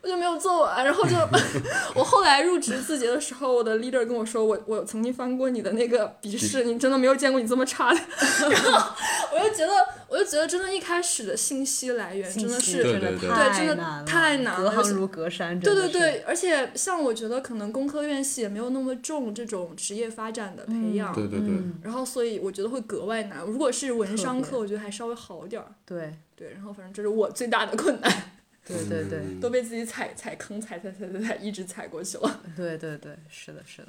[0.00, 0.84] 我就没有做完。
[0.84, 1.16] 然后就
[1.96, 8.00] 我后来入职字节的时候，我的 leader 跟我说，我我曾经翻过你的那个笔试，你真的没有见过你这么差的。
[8.48, 8.94] 然后
[9.34, 9.72] 我就觉得，
[10.08, 15.58] 我就觉得真的，一开始的信息来源真的是对对，真的太难了，隔行如隔山。
[15.58, 18.35] 对对对，而且像我觉得可能工科院系。
[18.40, 23.40] 也没有那么重这种职业发展的培养，对对对，然后所以我觉得会格外难。
[23.44, 25.74] 如果是文商课，我觉得还稍微好点儿。
[25.84, 28.12] 对对，然后反正这是我最大的困难。
[28.66, 32.40] 对对对，都被自己踩踩坑踩踩踩踩踩一直踩过去了。
[32.56, 33.88] 对对对，是的，是的。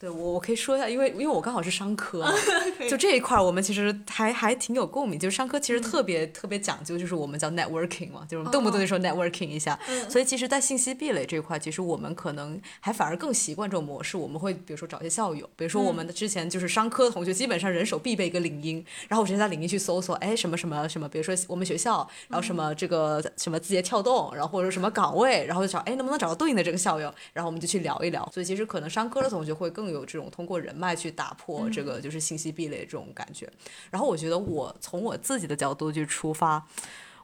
[0.00, 2.24] 对我，我可以说一下，因为因为我刚好是商科，
[2.88, 5.18] 就这一块儿我们其实还还挺有共鸣。
[5.18, 9.76] 就是商科其实特别、特别讲究，就是我们叫 networking 嘛，就是动不动就说 networking 一下。
[10.08, 14.16] 所以其实，在信息壁垒这块，其实我们可能还反而更习惯这种模式。
[14.16, 28.28] 我们会比如说找一些校友，比如说我们的之前就是商科同学，基本上人手必备一个领英，然后我直接在领英去搜索，哎，什么什么什么，比如说我们学校，然后什么这个什么字节跳动，然后或者什么岗位，然后就找，哎，能不能找到对应的这个校友，然后我们就去聊一聊。
[28.32, 33.50] 所以其实可能商科的同学会更有这种通过人脉去打破这个就是信息壁垒这种感觉。
[33.90, 36.66] 然后我觉得我从我自己的角度去出发，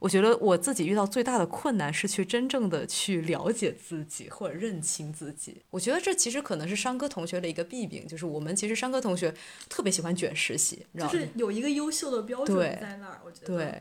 [0.01, 5.63] 我觉得我自己遇到最大的困难是去真正的去了解自己或者认清自己。
[5.71, 9.35] 我觉得这其实可能是商科同学的一个弊病，就是我们其实商科同学
[9.69, 10.85] 特别喜欢卷实习？
[10.99, 13.47] 就是有一个优秀的标准在那儿，我觉得。
[13.47, 13.81] 对，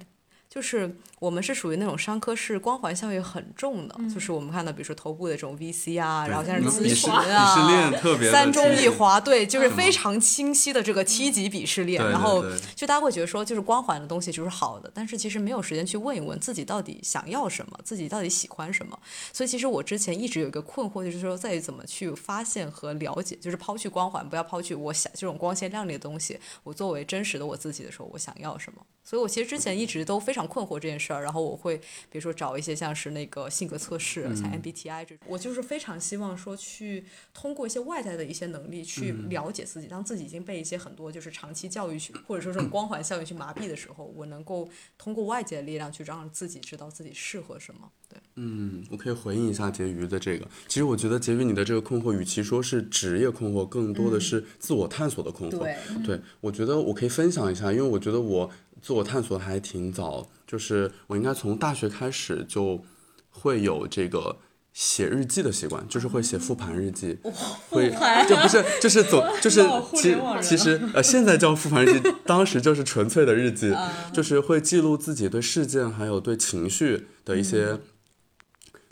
[0.54, 12.00] 就是我们是属于那种商科是光环效应很重的，就是我们看到比如说头部的这种 VC 啊，然后像是咨询啊，视链特别的三中一华，对，就是非常清晰的这个梯级鄙视链。
[12.08, 18.96] 然后就大家会觉得说，就是光环的东西就是好的，但是其实没有时间去问一问自己到底想要什么，自己到底喜欢什么。
[19.34, 28.80] 所以其实我之前一直有一个困惑，就是说在于怎么去发现和了解，就是抛去光环，不要抛去我想这种光鲜亮丽的东西，我作为真实的我自己的时候，我想要什么。
[29.04, 47.92] 所以我其实之前一直都非常困惑这件事儿，然后我会比如说找一些像是那个性格测试，像 MBTI 这种，我就是非常希望说去通过一些外在的一些能力去了解自己，当自己已经被一些很多就是长期教育去或者说这种光环效应去麻痹的时候，我能够通过外界的力量去让自己知道自己适合什么。
[48.08, 50.48] 对，嗯，我可以回应一下婕妤的这个。
[50.68, 55.60] 其实我觉得婕妤你的这个困惑，与其说是职业困惑，更多的是自我探索的困惑。
[55.60, 58.50] 对对，我觉得我可以分享一下，因为我觉得我
[58.84, 62.84] 自我探索还挺早，就是我应该从大学开始就
[63.30, 64.38] 会有这个
[64.74, 67.18] 写日记的习惯，就是会写复盘日记，
[67.70, 67.90] 会
[68.28, 69.64] 就不是就是总 就是
[69.96, 73.74] 其其实呃现在叫复盘日记，当时就是纯粹的日记，
[74.12, 77.80] 就是会记录自己对事件还有对情绪的一些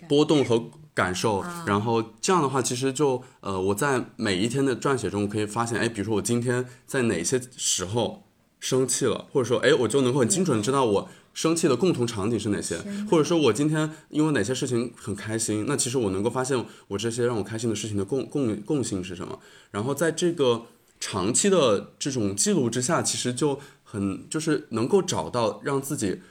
[0.08, 8.24] 波动和感受，然后这样的话，其实就呃我在每一天的撰写中可以发现，哎，比如说我今天在哪些时候
[8.62, 12.78] 生气了，或者说，哎，我就能够很精准的知道我生气的共同场景是哪些，
[13.10, 19.40] 或者说我今天因为哪些事情很开心，那其实我能够发现我这些让我开心的事情的共共共性是什么，
[19.72, 20.68] 然后在这个
[21.00, 26.22] 长期的这种记录之下，其实就很就是能够找到让自己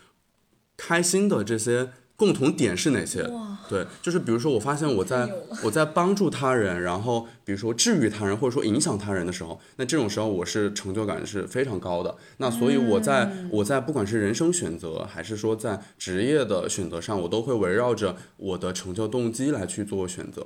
[0.77, 1.91] 开心的这些
[2.21, 3.27] 共同点是哪些？
[3.67, 5.27] 对，就是比如说，我发现我在
[5.65, 12.15] 我在帮助他人，然后比如说治愈他人，或者说影响他人的时候，那这种时候我是成就感是非常高的。
[12.37, 20.45] 那所以我在、我在不管是人生选择，还是说在职业的选择上，我都会围绕着我的成就动机来去做选择。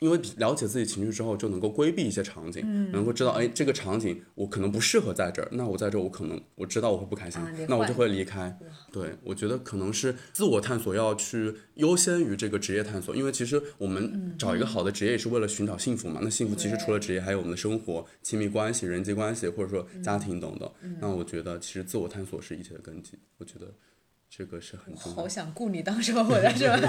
[0.00, 8.58] 因为了解自己情绪之后，就能够规避一些场景，能够知道，哎，这个场景我可能不适合在这儿，那我在这儿我可能我知道我会不开心，啊那我就会离开。
[8.92, 16.20] 对，我觉得可能是自我探索要去优先于这个职业探索，因为其实我们找一个好的职业也是为了寻找幸福嘛。
[16.22, 20.70] 那幸福其实除了职业，还有我们的生活、亲密关系、人际关系，或者说家庭等等。
[21.00, 23.72] 那我觉得其实自我探索是一切的根基，我觉得
[24.28, 25.16] 这个是很重要。
[25.16, 26.76] 好想雇你当什么我的是吧？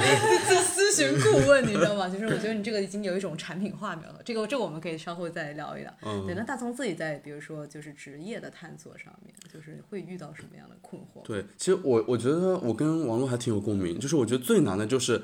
[0.78, 2.10] 咨询顾问，你知道吗？
[2.10, 4.22] 就是我觉得你这个已经有一种产品化苗了。
[4.26, 5.94] 这个这个我们可以稍后再聊一聊。
[6.26, 11.26] 对，那大葱自己在比如说就是职业的探索上面，就是会遇到什么样的困惑？
[11.26, 15.22] 对，其实我我觉得我跟王璐还挺有共鸣，就是我觉得最难的就是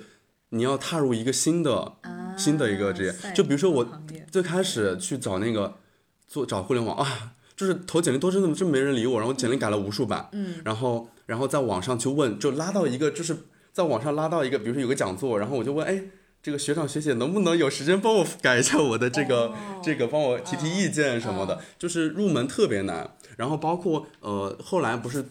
[0.49, 1.93] 你要踏入一个新的、
[2.38, 5.80] 新的一个职业，就比如说我最开始去找那个
[6.28, 13.37] 做找互联网啊，就是投简历都真的真没人理我，然后简历改了无数版，嗯，然后然后在网上去问，就拉到一个就是
[13.71, 16.03] 在网上拉到一个，比如说有个讲座，然后我就问，哎。
[16.43, 21.57] 这个学长学姐能不能有时间帮我改一下我的这个、这个，帮我提提意见什么的？
[21.79, 25.23] 就是入门特别难，然后包括呃后来不是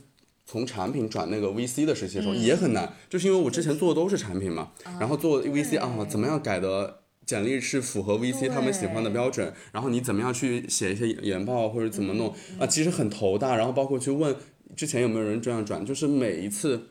[0.46, 14.36] 从产品转那个 VC 的实习的时候、也很难，就是因为我之前做的都是产品嘛，然后做 VC 啊，怎么样改的简历是符合 VC 他们喜欢的标准，然后你怎么样去写一些研报或者怎么弄啊，其实很头大，然后包括去问
[14.76, 16.88] 之前有没有人这样转，就是每一次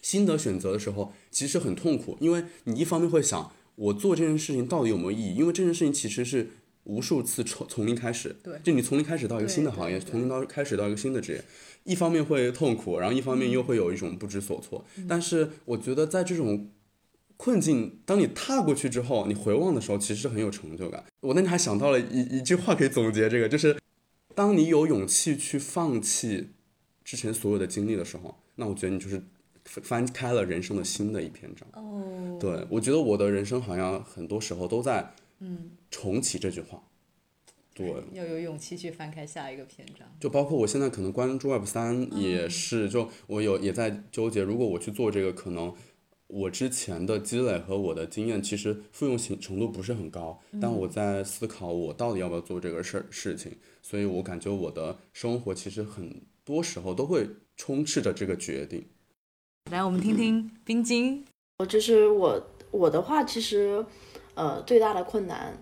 [0.00, 5.34] 新的选择的时候，其实很痛苦，因为你一方面会想，我做这件事情到底有没有意义？
[5.34, 6.50] 因为这件事情其实是
[6.84, 8.58] 无数次从从零开始，对。
[8.62, 11.44] 就你从零开始到一个新的行业，从零到开始到一个新的职业，
[11.84, 14.84] 一方面会痛苦，然后一方面又会有一种不知所措。
[15.08, 16.68] 但是我觉得在这种
[17.36, 21.04] 困境，当你踏过去之后，你回望的时候，其实是很有成就感。
[21.20, 23.76] 我那天还想到了一一句话可以总结这个，就是
[24.34, 26.50] 当你有勇气去放弃
[27.04, 29.22] 之前所有的经历的时候，那我觉得你就是
[29.64, 31.68] 翻开了人生的新的一篇章。
[31.72, 36.82] 哦，对，我觉得我的人生好像很多时候都在，嗯，重启这句话，
[37.74, 40.06] 对，要有勇气去翻开下一个篇章。
[40.20, 45.74] 就包括我现在可能关注 Web 三也是，就我有也在纠结，如果我去做这个，可能
[46.26, 58.84] 我之前的积累和我的经验其实复用性程度不是很高，但我在思考我到底要不要做这个事儿事情，所以我感觉我的生活其实很多时候都会充斥着这个决定。
[59.70, 61.24] 来，我们听听冰晶。
[61.58, 63.84] 我就是我我的话，其实
[64.34, 65.56] 呃最大的困难。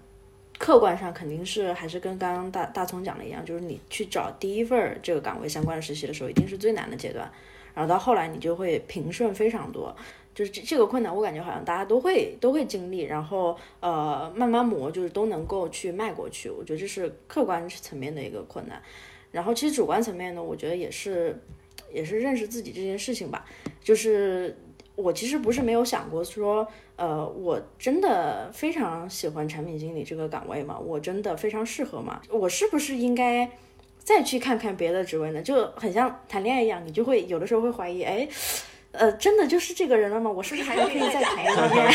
[0.58, 7.28] 客观上肯定是还是跟刚刚大大葱讲的一样，就是你去找第一份这个岗位相关的实习的时候，一定是最难的阶段。
[7.74, 9.92] 然后到后来你就会平顺非常多，
[10.34, 16.48] 就是这这个困难，我感觉好像大家都会都会经历，然后呃慢慢磨，就是都能够去迈过去。
[16.48, 18.82] 我觉得这是客观层面的一个困难。
[19.30, 21.38] 然后其实主观层面呢，我觉得也是
[21.92, 23.44] 也是认识自己这件事情吧，
[23.82, 24.56] 就是
[24.94, 26.66] 我其实不是没有想过说。
[26.94, 30.78] 呃，我真的非常喜欢产品经理这个岗位嘛？
[30.78, 32.20] 我真的非常适合嘛？
[32.30, 33.50] 我是不是应该
[33.98, 35.42] 再去看看别的职位呢？
[35.42, 38.28] 就很像谈恋爱一样，你就会有的时候会怀疑，哎，
[38.92, 40.30] 呃，真的就是这个人了吗？
[40.30, 41.92] 我是不是还可以再谈一个恋爱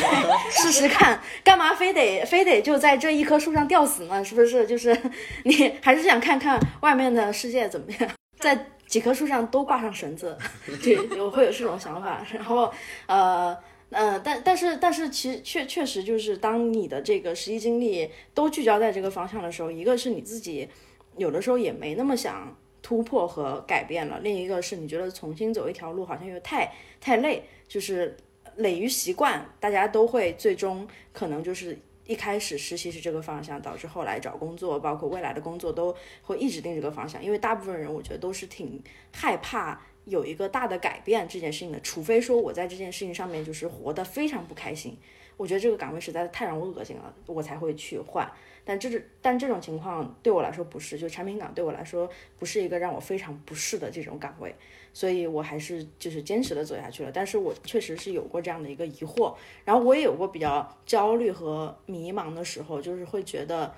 [0.51, 1.19] 试试看？
[1.43, 4.23] 干嘛非得非得就在这一棵树上吊死呢？
[4.23, 4.65] 是不是？
[4.67, 4.95] 就是
[5.45, 8.09] 你还是想看看外面的世界怎么样？
[8.39, 10.37] 在几棵树上都挂上绳子，
[10.83, 12.25] 对，我会有这种想法。
[12.33, 12.71] 然后，
[13.07, 13.57] 呃。
[13.89, 20.67] 呃，但但是但是，其实确确实就是，当你的这个实习经历都聚焦在这个方向的时候，一个是你自己
[21.15, 22.53] 有的时候也没那么想
[22.87, 26.71] 突破和改变了，另一个是你觉得重新走一条路好像又太
[27.01, 28.15] 太累，就是
[28.55, 39.81] 累于习惯，大家都会最终可能就是一开始实习是这个方向，导致后来找工作，包括未来的工作都会一直定这个方向，因为大部分人我觉得都是挺害怕。
[40.05, 44.97] 有一个大的改变这件事情的，除非说我在这件事情上面就是活得非常不开心，
[45.37, 48.29] 我觉得这个岗位实在是太让我恶心了，我才会去换。
[48.65, 54.53] 但这是但这种情况对我来说不是，就产品岗对我来说不是一个让我非常不适的这种岗位，
[54.91, 57.11] 所以我还是就是坚持的走下去了。
[57.13, 63.73] 但是我确实是有过这样的一个疑惑，然后我也有过比较焦虑和迷茫的时候，就是会觉得。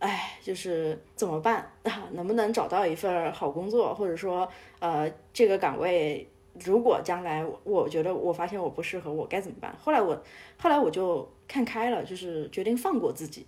[0.00, 1.70] 哎，就是怎么办？
[2.12, 4.46] 能不能找到一份好工作，或者说，
[4.78, 6.28] 呃，这个岗位
[6.62, 9.74] 如果将来我觉得我发现我不适合，我该怎么办？
[9.80, 10.22] 后来我，
[10.56, 13.46] 后来我就看开了，就是决定放过自己。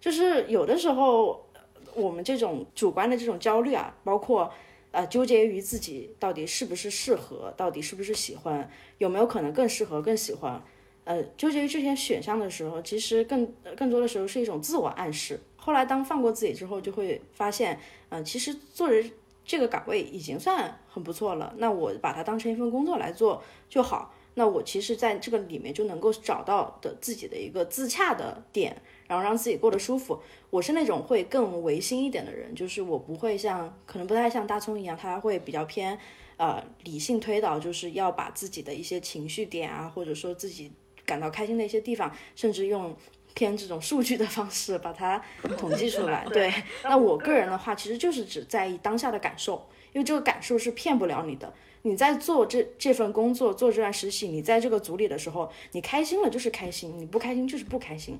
[0.00, 1.46] 就是有的时候，
[1.94, 4.52] 我们这种主观的这种焦虑啊，包括
[4.90, 10.62] 呃纠结于自己到底是不是适合，到底是不是喜欢，有没有可能更适合、更喜欢，
[11.04, 15.40] 呃，纠结于这些选项的时候，其实更更多的时候是一种自我暗示。
[15.56, 17.80] 后来，当放过自己之后，就会发现，
[18.10, 19.10] 嗯，其实做人
[19.44, 21.54] 这个岗位已经算很不错了。
[21.58, 24.14] 那我把它当成一份工作来做就好。
[24.36, 28.76] 那我其实在这个里面就能够找到的自己的一个自洽的点，
[29.06, 30.20] 然后让自己过得舒服。
[30.50, 35.96] 我是那种会更唯心一点的人，就是我不会像，可能不太像大葱一样，他会比较偏
[36.36, 40.72] 呃理性推导，就是要把自己的一些情绪点啊，或者说自己
[41.06, 42.96] 感到开心的一些地方，甚至用。
[43.34, 45.20] 偏这种数据的方式把它
[45.58, 46.52] 统计出来， 对。
[46.84, 51.52] 那我个人的话，其实就是只在意当下的感受，因为这个感受是骗不了你的。
[51.82, 58.18] 你在做这这份工作，做这段实习，你在这个组里的时候，你开心了就是开心，你不开心就是不开心，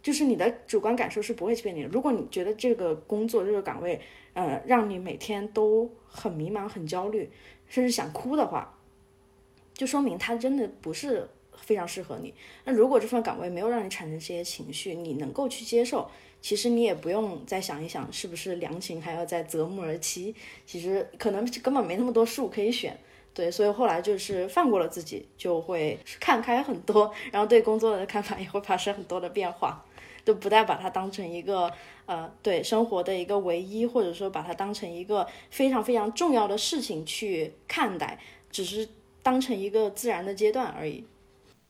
[0.00, 1.88] 就是你的主观感受是不会欺骗你的。
[1.88, 4.00] 如果你觉得这个工作这个岗位，
[4.34, 7.32] 呃，让你每天都很迷茫、很焦虑，
[7.66, 8.78] 甚至想哭的话，
[9.72, 11.28] 就说明它真的不是。
[11.60, 12.32] 非常适合你。
[12.64, 20.34] 那如果这份岗位没有让你产生这些情绪，你能够去接受，其实你也不用再想一想是不是良禽还要再择木而栖。
[20.66, 22.98] 其实可能根本没那么多树可以选。
[23.32, 29.84] 对，所以后来就是放过了自己，就会看开很多，然后对工作的看法也会发生很多的变化，
[30.24, 31.68] 都不再把它当成一个
[32.06, 38.20] 呃对生活的一个唯一，或者说把它当成一个非常非常重要的事情去看待，
[38.52, 38.88] 只是
[39.20, 41.02] 当成一个自然的阶段而已。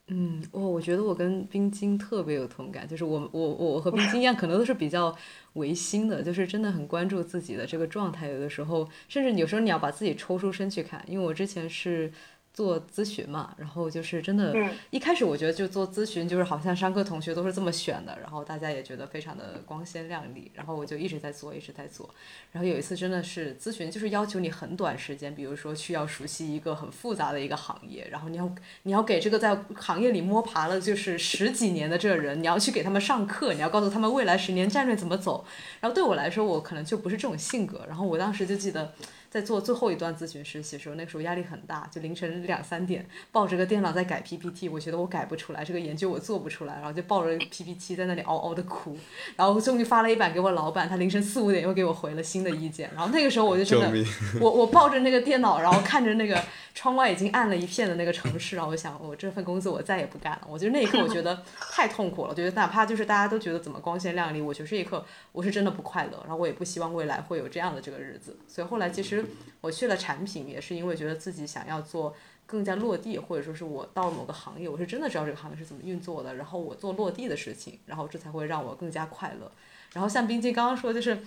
[0.09, 5.17] 嗯，我我觉得我跟冰晶特别有同感，就是我我我和冰晶一样，可能都是比较
[5.55, 12.12] 唯心的，就是真的很关注自己的这个状态，有的时候甚至有时候你要把自己抽出身去看，因为我之前是。
[12.55, 14.55] 做咨询嘛，然后就是真的，
[14.90, 22.09] 一开始我觉得就做咨询就是好像上课同学都是这么选的，然后大家也觉得非常的光鲜亮丽，然后我就一直在做，一直在做。
[22.53, 35.45] 然后有一次真的是咨询，就是要求你很短时间，比如说需要熟悉一个很复杂的一个行业，然后你要你要给这个在行业里摸爬了就是十几年的这个人，你要去给他们上课，你要告诉他们未来十年战略怎么走。
[35.81, 37.85] 然后对我来说，我可能就不是这种性格。
[37.88, 38.95] 然后我当时就记得。
[39.35, 48.97] 在做最后一段咨询实习的时候，那个时候压力很大，就凌晨两三点抱着个电脑在改 PPT，我觉得我改不出来，这个研究我做不出来，然后就抱着 PPT 在那里嗷嗷的哭，
[49.35, 54.09] 然后终于发了一版给我老板，他凌晨四五点又给我回了新的意见，然后那个时候我就真的，
[54.40, 56.40] 我我抱着那个电脑，然后看着那个
[56.73, 61.42] 窗外已经暗了一片的那个城市，然后我想我这份工作我再也不干了，我觉得那一刻我觉得
[61.73, 69.24] 太痛苦了，我觉得哪怕就是大家都觉得怎么光鲜亮丽，我觉得这一刻我是真的不快乐，然后我也不希望未来会有这样的这个日子，所以后来其实。
[69.61, 72.14] 我去了产品，也是因为觉得自己想要做
[72.47, 79.51] 更加落地，或者说是我到某个行业，我是真的知道这个行业是怎么运作的，然后我做落地的事情，然后这才会让我更加快乐。
[79.93, 81.18] 然后像冰晶刚刚说，就是。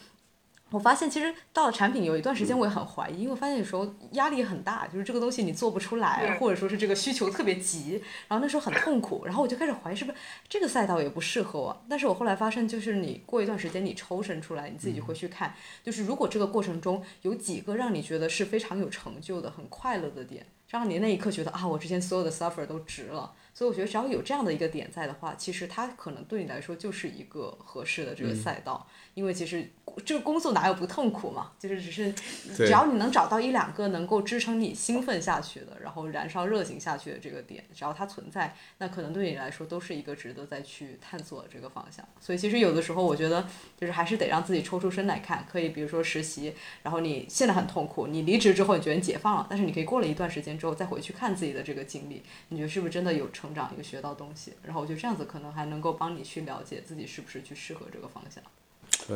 [0.70, 10.18] 我发现其实到了产品有一段时间我也很怀疑，因为我发现有时候压力很大，就是这个东西你做不出来，或者说是这个需求特别急，然后那时候很痛苦，然后我就开始怀疑是不是
[10.50, 11.86] 这个赛道也不适合我。
[11.90, 23.34] 但是我后来发现，就是你过一段时间你抽身出来，你自己回去看，就是如果这个过程中有几个让你觉得是非常有成就的、很快乐的点，让你那一刻觉得啊，我之前所有的 suffer 都值了。
[23.54, 28.86] 所以我觉得只要有这样的一个点在的话，其实它可能对你来说就是一个合适的这个赛道。
[29.16, 29.68] 因为其实
[30.06, 31.52] 这个工作哪有不痛苦嘛？
[31.60, 32.14] 就是只是
[32.56, 42.08] 只要你能找到一两个能够支撑你兴奋下去的，然后燃烧热情下去的这个点，只要它存在，那可能对你来说都是一个值得再去探索的这个方向。
[42.20, 45.46] 所以其实有的时候我觉得，就是还是得让自己抽出身来看。
[45.50, 54.54] 可以比如说实习，然后你现在很痛苦，你离职之后你觉得你解放了，但是你可以过了一段时间之后再回去看自己的这个经历，你觉得是不是真的有成长，有学到东西？
[54.64, 58.44] 然后我觉得这样子可能还能够帮你去了解自己是不是去适合这个方向。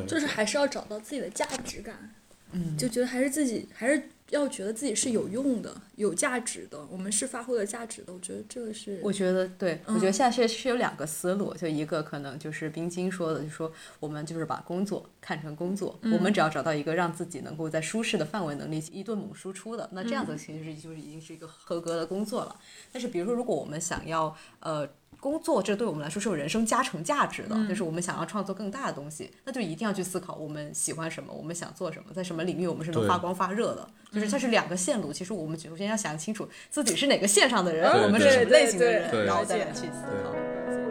[0.08, 2.14] 就是还是要找到自己的价值感，
[2.52, 8.14] 嗯，就觉得还是自己还是要觉得自己是有用的、有价值的，我们是发挥了价值的。
[8.14, 22.56] 我觉得这个是，我觉得对，我觉得现在是是有两个思路，就一个可能就是冰晶说的，就说我们就是把工作看成工作，我们只要找到一个让自己能够在舒适的范围能力一顿猛输出的，那这样子其实就是已经是一个合格的工作了。
[22.94, 24.88] 但是比如说，如果我们想要呃。
[25.22, 33.88] 工作这对我们来说是有人生加成价值的，就是我们想要创作更大的东西，那就一定要去思考我们喜欢什么，我们想做什么，在什么领域我们是能发光发热的。
[34.12, 40.91] 就是它是两个线路，其实我们首先要想清楚自己是哪个线上的人，我们是什么类型的人，然后再去思考。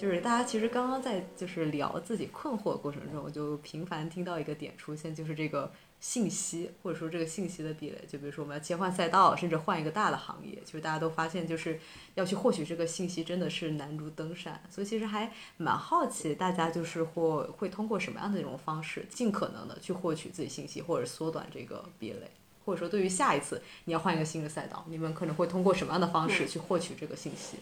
[0.00, 5.70] 就是大家其实刚刚在就是聊自己困惑的过程中，我就频繁听到一个点出现，就是这个
[6.00, 8.02] 信息或者说这个信息的壁垒。
[8.08, 11.78] 就比如说我们要切换赛道，甚至换一个大的行业，就是大家都发现就是
[12.14, 14.58] 要去获取这个信息真的是难如登山。
[14.70, 22.30] 所以其实还蛮好奇，大家就是或会通过什么样的一种方式，尽可能的去获取自己信息，或者缩短这个壁垒，
[22.64, 27.58] 或者说对于下一次你要换一个新的赛道，你们可能会通过什么样的方式去获取这个信息？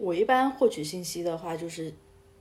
[0.00, 1.92] 我一般获取信息的话，就是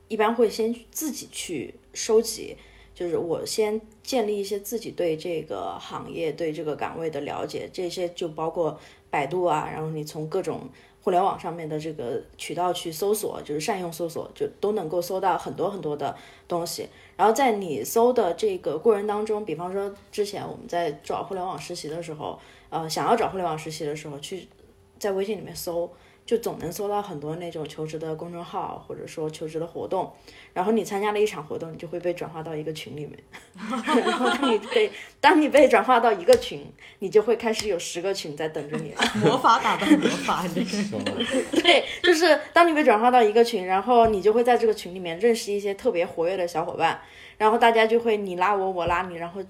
[0.08, 2.56] 一般会先自己去收集，
[2.96, 8.80] 就是我先建立一些自己对这个行业、对这个岗位的了解，这些就包括
[9.10, 10.70] 百度啊，然后你从各种
[11.04, 16.16] 互联网上面的这个渠道去搜索，就是善用搜索，就都能够搜到很多很多的
[16.48, 16.88] 东西。
[17.18, 22.40] 然后在你搜的这个过程当中，比方说之前我们在找互联网实习的时候，
[22.70, 24.48] 呃，想要找互联网实习的时候，去
[24.98, 25.92] 在微信里面搜。
[26.30, 30.14] 就总能搜到很多那种求职的公众号，或者说求职的活动，
[30.54, 33.18] 然后你参加了一场活动，你就会被转化到一个群里面，
[33.58, 36.64] 然后当你被当你被转化到一个群，
[37.00, 38.94] 你就会开始有十个群在等着你。
[39.26, 40.84] 魔法打败魔法，这是
[41.64, 47.02] 对，就是当你被转化到一个群，然后你就会在这个群里面认识一些特别活跃的小伙伴，
[47.40, 49.42] 然后大家就会你拉我，我拉你，然后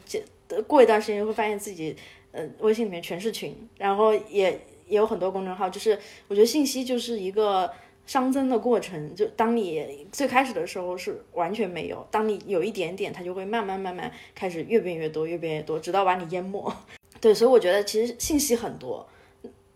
[0.65, 1.93] 过一段时间会发现自己，
[2.31, 4.57] 呃，微信里面全是群，然后也。
[4.89, 7.71] 也有很多公众号，就是我觉得信息就是一个
[8.07, 9.15] 熵增的过程。
[9.15, 16.73] 就当你最开始的时候是完全没有，当你有一点点，它就会慢慢慢慢开始越变越多，越变越多，直到把你淹没。
[17.21, 19.07] 对，所以我觉得其实信息很多，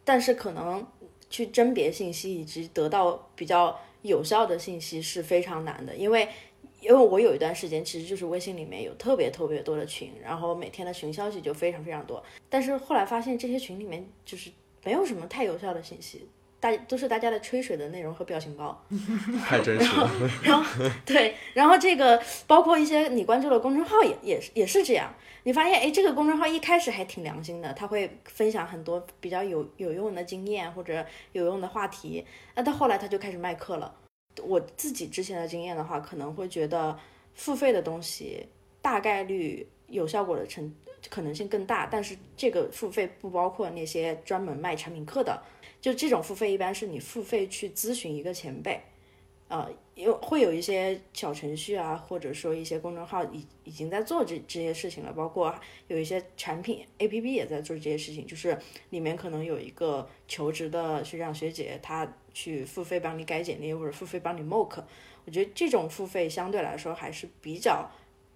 [0.04, 0.86] 但是可能
[1.30, 6.28] 去甄别信息以及得到比较有效的信息是非常难的，因为
[6.82, 14.50] 因为我有一段时间其实就是微信里面有特别特别多的群，然后每天的群消息就非常非常多，但是后来发现这些群里面就是。
[14.84, 16.28] 没有什么太有效的信息，
[16.60, 18.84] 大都是大家的吹水的内容和表情包，
[19.46, 20.10] 太真实了。
[20.44, 20.64] 然后
[21.06, 25.14] 对，然后这个包括一些你关注的公众号也也是也是这样。
[25.46, 32.26] 你发现哎，这个公众号一开始还挺良心的，他会分享很多比较有有用的经验或者有用的话题，
[32.56, 33.94] 那到后来他就开始卖课了。
[34.42, 36.98] 我自己之前的经验的话，可能会觉得
[37.36, 38.48] 付费的东西
[38.82, 40.74] 大概率有效果的程
[41.10, 45.42] 可能性更大，但是这个付费不包括那些专门卖产品课的，
[45.82, 48.82] 就这种付费一般是你付费去咨询一个前辈，
[49.48, 55.54] 呃，有会有一些小程序啊，或者说一些公众号已已经在做这这些事情了，包括
[55.88, 58.58] 有一些产品 A P P 也在做这些事情，就是
[58.90, 64.82] 里面可能有一个求职的学长学姐，他去付费帮你改简历或者付费帮你 mock，
[65.26, 67.88] 我觉得这种付费相对来说还是比较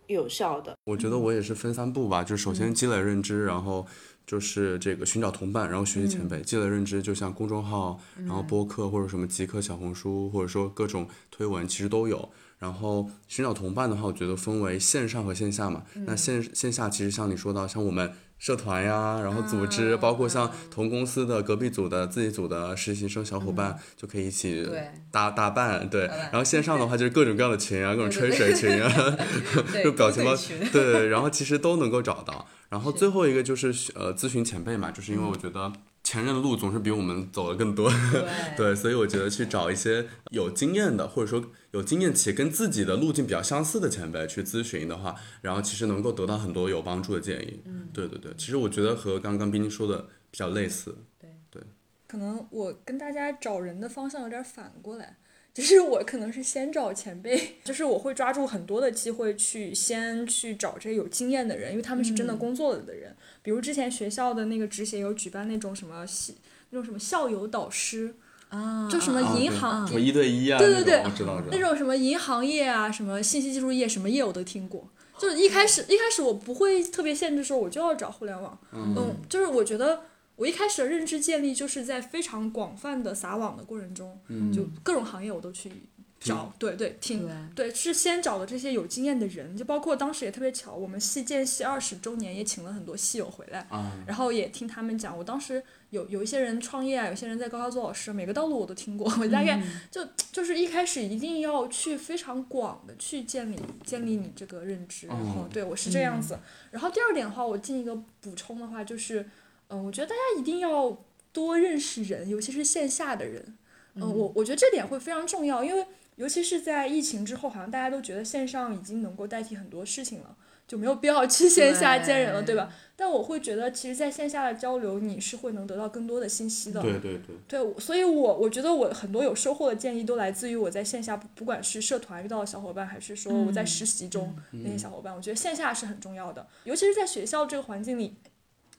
[0.08, 0.76] 有效的。
[0.86, 3.86] 我觉得我也是分三步吧，就是首先积累认知，然后
[4.26, 6.42] 就是这个寻找同伴，然后学习前辈。
[6.42, 12.30] 积累认知就像公众号，然后播客或者什么极客、小红书，或者说各种推文，其实都有。
[12.60, 15.84] 然后寻找同伴的话，我觉得分为线上和线下嘛。
[15.94, 24.68] 那线线下其实像你说到，像我们社团呀，然后组织，包括像同公司的隔壁组的、自己组的实习生小伙伴，就可以一起
[25.12, 26.02] 搭搭伴，对。
[26.32, 29.18] 然后线上的话就是各种各样的群啊，各种吹水群啊，
[29.84, 30.36] 就表情包，
[30.72, 32.48] 对，然后其实都能够找到。
[32.70, 35.72] 然后最后一个就是呃咨询前辈嘛，就是因为我觉得
[36.04, 37.90] 前任的路总是比我们走的更多，
[38.58, 41.42] 对，所以我觉得去找一些有经验的，或者说
[41.78, 47.62] 有经验且跟自己的路径比较相似的前辈去咨询的话，然后其实能够得到很多有帮助的建议。
[47.66, 50.98] 嗯，对对对，其实我觉得和刚刚冰冰说的比较类似。
[51.20, 51.62] 对对
[52.08, 55.18] 可能我跟大家找人的方向有点反过来，
[55.54, 63.16] 就是我可能是先找前辈， 就是我会抓住很多的机会去先去找这些有经验的人，因为他们是真的工作了的人。
[63.44, 66.38] 比如之前学校的那个职协有举办那种什么系
[66.72, 68.16] 那种什么校友导师，
[68.50, 71.58] 啊，就什么银行、什么一对一啊，对对对那种我知道知道。
[71.58, 74.88] 那种什么银行业啊，什么信息技术业，什么业我都听过。
[75.18, 80.02] 就是一开始一开始我不会特别限制说我就要找互联网，嗯，就是我觉得
[80.36, 84.18] 我一开始的认知建立就是在非常广泛的撒网的过程中，
[84.54, 85.72] 就各种行业我都去
[86.20, 99.12] 找，对对听，对是先找的这些有经验的人，就包括当时也特别巧，我们系建系二十周年也请了很多系友回来，啊，然后也听他们讲，我当时有有一些人创业啊，有些人在高校做老师，每个道路我都听过。
[99.20, 99.62] 我大概
[99.92, 106.40] 就就是一开始一定要去非常广的去建立建立你这个认知，然后对我是这样子。
[106.72, 109.30] 然后第二点的话，我进一个补充的话就是，
[109.68, 110.98] 嗯、我觉得大家一定要
[111.32, 113.58] 多认识人，尤其是线下的人。
[114.00, 115.84] 嗯、我我觉得这点会非常重要，因为
[116.18, 120.36] 尤其是在疫情之后，好像大家都觉得线上已经能够代替很多事情了。
[120.68, 122.70] 就没有必要去线下见人了，对吧？
[122.94, 126.82] 但我会觉得，其实在线下的交流，你是会能得到更多的信息的。
[126.82, 138.18] 对对对，对，所以我我觉得我很多有收获的建议都来自于我在线下，不不管是社团遇到的小伙伴，还是说我在实习中那些小伙伴，我觉得线下是很重要的，尤其是在学校这个环境里，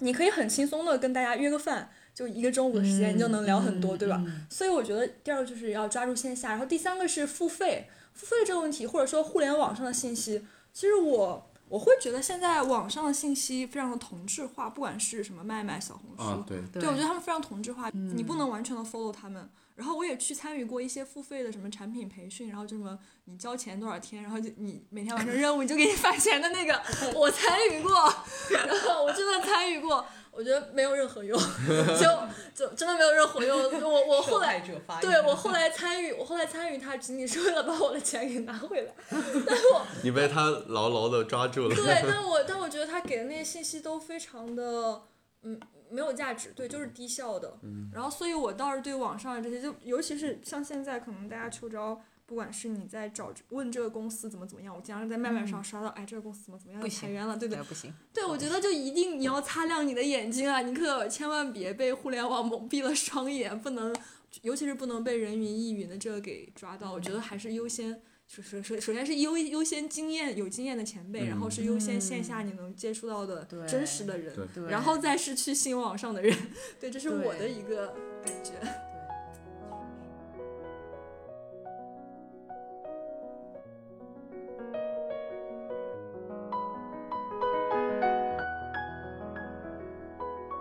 [0.00, 1.90] 你可以很轻松的跟大家约个饭。
[2.18, 4.20] 就一个中午的时间，你就能聊很多，对吧？
[4.50, 19.48] 所以我觉得第二个就是要抓住线下，然后第三个是付费，付费这个问题，或者说互联网上的信息，其实我我会觉得现在网上的信息非常的同质化，不管是什么麦麦、小红书，啊对，对我觉得他们非常同质化，你不能完全的 follow 他们。
[19.76, 26.82] 然后我也去参与过一些付费的什么产品培训，然后就什么你交钱多少天，然后就你每天完成任务你就给你发钱的那个，
[27.14, 27.92] 我参与过，
[28.50, 31.38] 然后我真的参与过，我觉得没有任何用，
[31.98, 32.06] 就
[32.54, 33.58] 就真的没有任何用。
[33.82, 34.60] 我我后来
[35.00, 41.74] 对我后来参与，我后来参与它仅仅是为了把我的钱给拿回来，但是我 你被他牢牢的抓住了。
[41.74, 45.02] 对，但我 但我觉得他给的那些信息都非常的，
[45.42, 45.58] 嗯，
[45.90, 47.58] 没有价值，对，就是低效的。
[47.62, 47.90] 嗯。
[47.92, 57.64] 然后，所以我倒是对网上的这些，就尤其是像现在，可能大家秋招，不管是你在找问这个公司怎么怎么样，我经常在麦麦上刷到，哎，这个公司怎么怎么样，不行裁员了，对不对？
[57.64, 60.60] 不行，对，我觉得就一定你要擦亮你的眼睛啊！
[60.60, 63.96] 你可千万别被互联网蒙蔽了双眼，不能，
[64.42, 66.92] 尤其是不能被人云亦云的这个给抓到。
[66.92, 68.02] 我觉得还是优先。
[68.26, 76.36] 首首首首先是优优先经验有经验的前辈，然后是优先线下你能接触到的真实的人，对然后再是去新网上的人。
[76.78, 78.52] 对，这是我的一个感觉。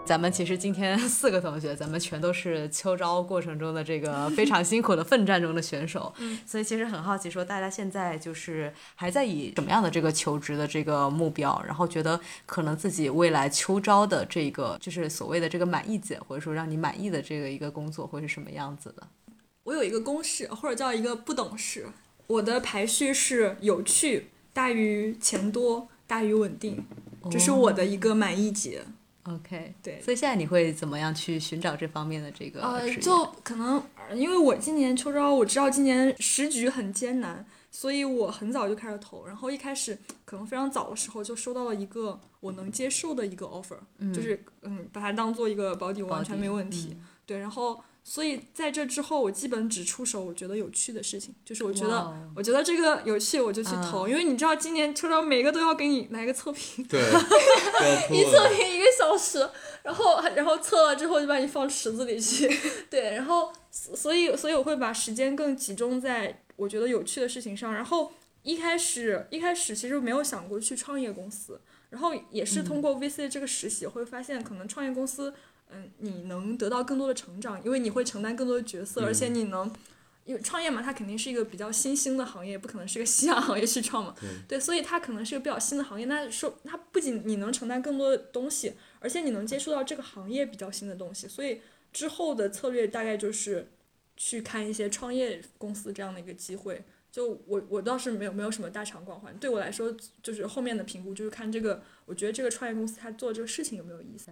[0.07, 19.05] 咱们其实今天 四个同学，咱们全都是秋招过程中的这个非常辛苦的奋战中的选手，嗯所以其实很好奇，说大家现在就是还在以什么样的这个求职的这个目标，然后觉得可能自己未来秋招的这个就是所谓的这个满意解，或者说让你满意的这个一个工作会是什么样子的？
[19.65, 21.87] 我有一个公式，或者叫一个不等式，
[22.27, 26.85] 我的排序是有趣大于钱多大于稳定，
[27.29, 28.83] 这是我的一个满意解。
[29.27, 32.95] OK，对所以现在你会怎么样去寻找这方面的这个呃？
[32.95, 43.77] 就可能呃因为我今年秋招，我知道今年时局很艰难，所以我很早就开始投，然后一开始可能非常早的时候就收到了一个我能接受的一个 offer，、
[44.13, 46.95] 就是嗯把它当做一个保底，完全没问题。
[47.25, 57.01] 对，然后所以在这之后，我基本只出手我觉得有趣的事情，就是我觉得、我觉得这个有趣我就去投，因为你知道今年车招每个都要给你来个测评，对，
[58.09, 59.49] 一测评一个小时，
[59.83, 62.49] 然后然后测了之后就把你放池子里去，
[62.89, 75.33] 对，然后所以所以我会把时间更集中在我觉得有趣的事情上，然后一开始一开始其实没有想过去创业公司，然后也是通过 VC 这个实习会发现，可能创业公司，
[75.71, 79.71] 嗯，你能得到更多的成长，因为你会承担更多的角色，而且你能。
[80.25, 84.13] 因为创业嘛，它肯定是一个比较新兴的行业，不可能是个夕阳 行业去创嘛。
[84.45, 86.05] 对，所以它可能是个比较新的行业。
[86.05, 91.29] 那说它不仅你能承担更多的东西，而且你能接触到这个行业比较新的东西。
[91.29, 91.61] 所以
[91.93, 93.71] 之后的策略大概就是
[94.17, 96.83] 去看一些创业公司这样的一个机会。
[97.09, 104.29] 就我我倒是没有没有什么大厂光环，对我来说就是后面的评估就是看这个，我觉得这个创业公司它做这个事情有没有意思。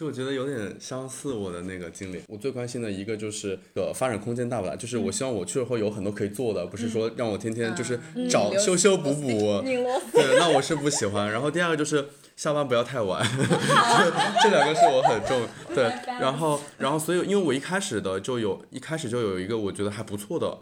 [0.00, 2.22] 就我觉得有点相似我的那个经历。
[2.26, 9.62] 我最关心的一个就是呃发展空间大不大，就是我希望我去了后有很多可以做的，不是说让我天天就是找修修补补。
[9.62, 11.30] 对，那我是不喜欢。
[11.30, 12.02] 然后第二个就是
[12.34, 13.22] 下班不要太晚，
[14.42, 15.46] 这两个是我很重
[15.76, 15.92] 对。
[16.18, 20.56] 然后然后所以因为我一开始的就有一开始就有一个我觉得还不错的。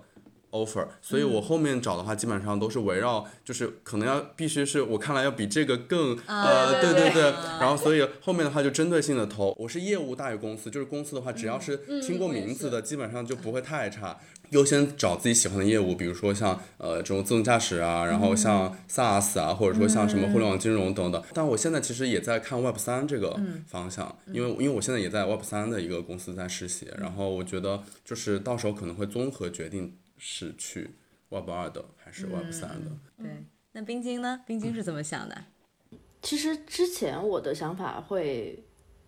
[0.51, 7.22] offer，所以我后面找的话，基本上都是围绕，就是可能要必须是我看来要比这个更呃，对对对，
[7.61, 9.55] 然后所以后面的话就针对性的投。
[9.59, 14.18] 我是业务大于公司，就是公司的话，只要是听过名字的，基本上就不会太差。
[14.51, 21.22] 优先找自己喜欢的业务，比如说像呃这种自动驾驶啊，然后像 SaaS 啊，或者说像什么互联网金融等等。
[21.34, 30.91] 但我现在其实也在看 Web 三这个方向，因为因为我现在也在 Web 三的一个公司在实习，然后我觉得就是到时候可能会综合决定是去
[31.31, 32.91] Web 二的还是 Web 三的。
[33.16, 34.43] 对，那冰晶呢？
[34.47, 35.45] 冰晶是怎么想的？
[36.21, 38.62] 其实之前我的想法会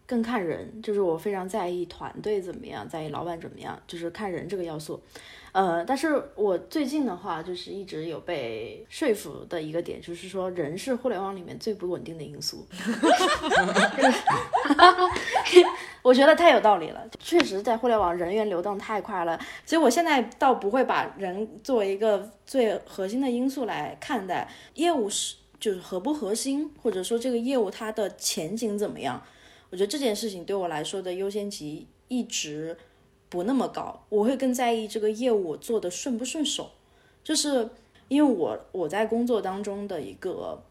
[0.06, 5.02] 更看人，就是我非常在意团队怎么样，在意老板怎么样，就是看人这个要素。
[5.52, 12.64] 呃，但是我最近的话，就是一直有被说服的一个点，就是说人是互联网里面最不稳定的因素。
[16.02, 24.48] 我觉得太有道理了，确实，在互联网人员流动太快了，所以我现在倒不会把人作为一个最核心的因素来看待。
[24.74, 29.22] 业务是就是核不核心，或者说这个业务它的前景怎么样，
[29.68, 32.78] 我觉得这件事情对我来说的优先级一直
[33.28, 36.70] 不那么高，我会更在意这个业务做的顺不顺手，
[37.22, 37.68] 就是
[38.08, 40.62] 因为我我在工作当中的一个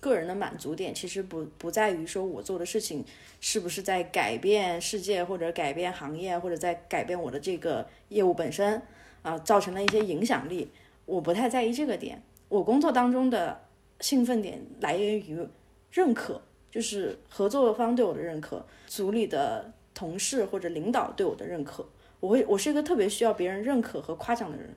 [0.00, 3.04] 个人的满足点，其实不不在于说我做的事情
[3.40, 8.80] 是不是在改变世界或者改变行业，或者在改变我的这个业务本身
[9.22, 10.70] 啊、造成了一些影响力，
[11.04, 12.22] 我不太在意这个点。
[12.48, 13.60] 我工作当中的
[14.00, 15.46] 兴奋点来源于
[15.90, 16.40] 认可，
[16.70, 21.86] 就是合作方对我的认可，组里的同事或者领导对我的认可。
[22.20, 24.74] 我会，我是一个特别需要别人认可和夸奖的人，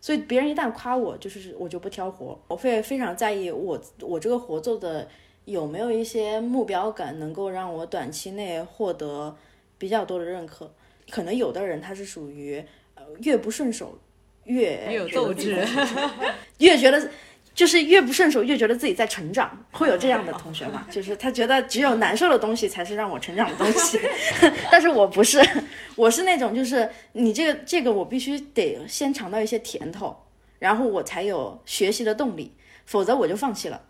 [0.00, 5.08] 所以别人一旦夸我，就是我就不挑活，我会非常在意我我这个活做的
[5.44, 9.36] 有没有一些目标感，能够让我短期内获得
[9.78, 10.72] 比较多的认可。
[11.10, 12.62] 可能有的人他是属于
[12.94, 13.96] 呃越不顺手
[14.44, 15.56] 越越有斗志
[16.58, 17.10] 越觉得
[17.56, 20.86] 就是越不顺手越觉得自己在成长，会有这样的同学吗？
[20.90, 23.98] 就是他觉得只有难受的东西才是让我成长的东西，
[24.70, 25.42] 但是我不是，
[25.96, 30.14] 我是那种就是你这个这个我必须得先尝到一些甜头，
[30.58, 32.52] 然后我才有学习的动力，
[32.84, 33.80] 否则我就放弃了。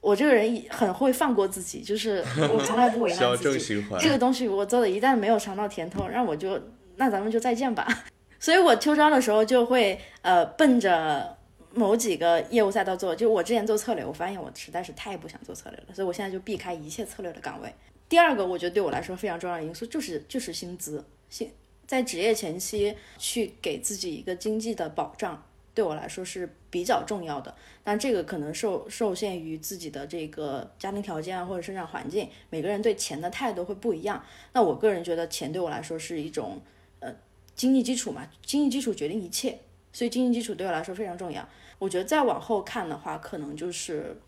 [0.00, 3.84] 我这个人很会放过自己，就是我从来不为难 自己。
[3.98, 6.60] 这个东西我做的一旦没有尝到甜头，那我就
[6.94, 7.84] 那咱们就再见吧。
[8.38, 11.35] 所以我秋招的时候就会呃奔着
[11.76, 13.14] 某几个业务赛道做。
[13.14, 17.72] 就我之前做策略，我发现我实在是太不想做策略了，所以我现在就避开一切策略的岗位。
[18.08, 21.50] 第二个，我觉得对我来说非常重要的因素就是就是薪资，薪
[21.86, 27.54] 在职业前期去给自己一个经济的保障，对我来说是比较重要的。
[27.84, 34.24] 但这个可能受受限于自己的这个家庭条件啊或者生长环境，每个人对钱的态度会不一样。
[34.52, 36.60] 那我个人觉得钱对我来说是一种
[37.00, 37.14] 呃
[37.54, 39.58] 经济基础嘛，经济基础决定一切，
[39.92, 41.48] 所以经济基础对我来说非常重要。
[41.78, 44.20] 我觉得再往后看的话，可能就是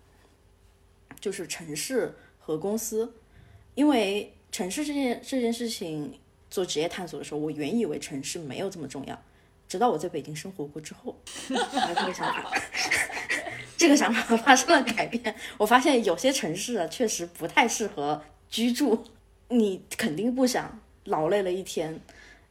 [1.21, 3.15] 就是城市和公司，
[3.75, 6.19] 因为城市这件这件事情
[6.51, 9.23] 做职业探索的时候，我原以为城市没有这么重要，
[9.69, 11.17] 直到我在北京生活过之后，
[11.51, 12.53] 我这个想法。
[13.79, 18.21] 这个想法发生了改变，我发现有些城市啊，确实不太适合
[18.51, 19.05] 居住。
[19.51, 22.01] 你肯定不想劳累了一天，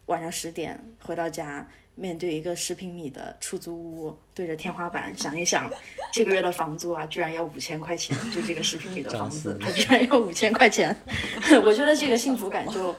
[0.06, 5.70] 晚上十点回到家，面对一个十平米的出租屋，对着天花板想一想，
[6.14, 10.96] 这个月的房租啊，居然要五千块钱，就这个十平米的 房子，它居然要五千块钱，
[11.66, 12.96] 我觉得这个幸福感就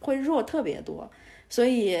[0.00, 1.08] 会弱特别多。
[1.50, 1.98] 所以，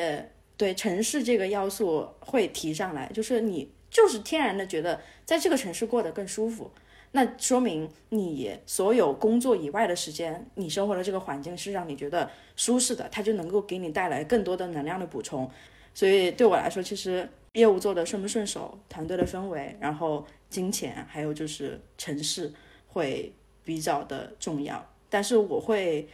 [0.56, 6.70] 对城市这个要素会提上来，就是你就是天然的觉得在这个城市过得更舒服。
[7.12, 15.50] 那说明你所有工作以外的时间，你生活的这个环境是让你觉得舒适的，它就能够给你带来更多的能量的补充。
[15.98, 22.52] 所以对我来说，其实业务做的顺不顺手，团队的氛围，然后金钱，还有就是城市
[22.86, 23.32] 会
[23.64, 24.88] 比较的重要。
[25.10, 26.08] 但是我会，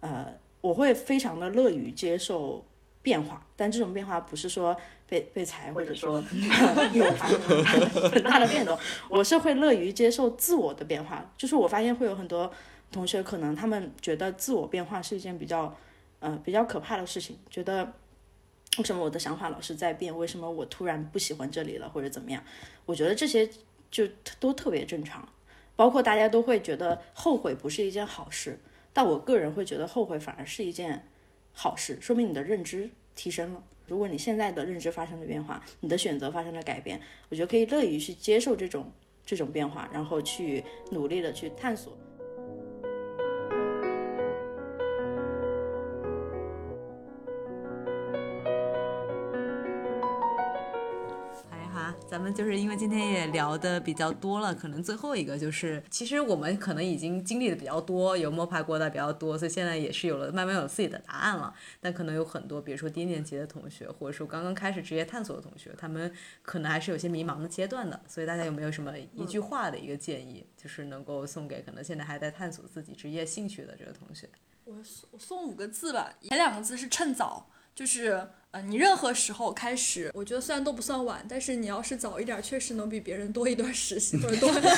[0.00, 0.32] 呃，
[0.62, 2.64] 我会非常的乐于接受
[3.02, 4.74] 变化，但这种变化不是说。
[5.08, 6.14] 被被裁，或者说
[6.92, 7.04] 有
[8.10, 8.76] 很大的变动，
[9.08, 11.24] 我是会乐于接受自我的变化。
[11.38, 12.50] 就是我发现会有很多
[12.90, 15.72] 同学，可能他们觉得自我变化是一件比较，
[16.18, 17.38] 呃，比较可怕的事情。
[17.48, 17.92] 觉得
[18.78, 20.16] 为什么我的想法老是在变？
[20.16, 22.42] 为什么我突然不喜欢这里了，或者怎么样？
[22.84, 23.48] 我觉得这些
[23.90, 24.06] 就
[24.38, 25.28] 都特别正常。
[25.74, 28.58] 包括大家都会觉得后悔不是一件好事，
[28.94, 31.06] 但我个人会觉得后悔反而是一件
[31.52, 33.62] 好事，说明你的认知提升了。
[33.86, 36.98] 如果你现在的认知发生了变化，你的选择发生了改变，
[37.28, 38.90] 我觉得可以乐于去接受这种
[39.24, 41.96] 这种变化，然后去努力的去探索。
[52.16, 61.52] 咱们就是因为今天也聊的比较多了，可能最后一个就是，其实我们可能已经经历的比较多，有摸爬过的比较多，所以现在也是有了慢慢有自己的答案了。
[61.78, 66.10] 但可能有很多，比如说低年级的同学，或者说刚刚开始职业探索的同学，他们
[66.40, 68.00] 可能还是有些迷茫的阶段的。
[68.08, 74.26] 所以大家有没有什么一句话的一个建议，就是能够送给可能现在还在探索自己职业兴趣的这个同学？
[74.64, 77.50] 我送我送五个字吧，前两个字是趁早。
[77.76, 84.70] 就是，呃，你任何时候开始，我觉得虽然都不算晚，但是你要是早一点，确实能比别人多一段实习或者多，就是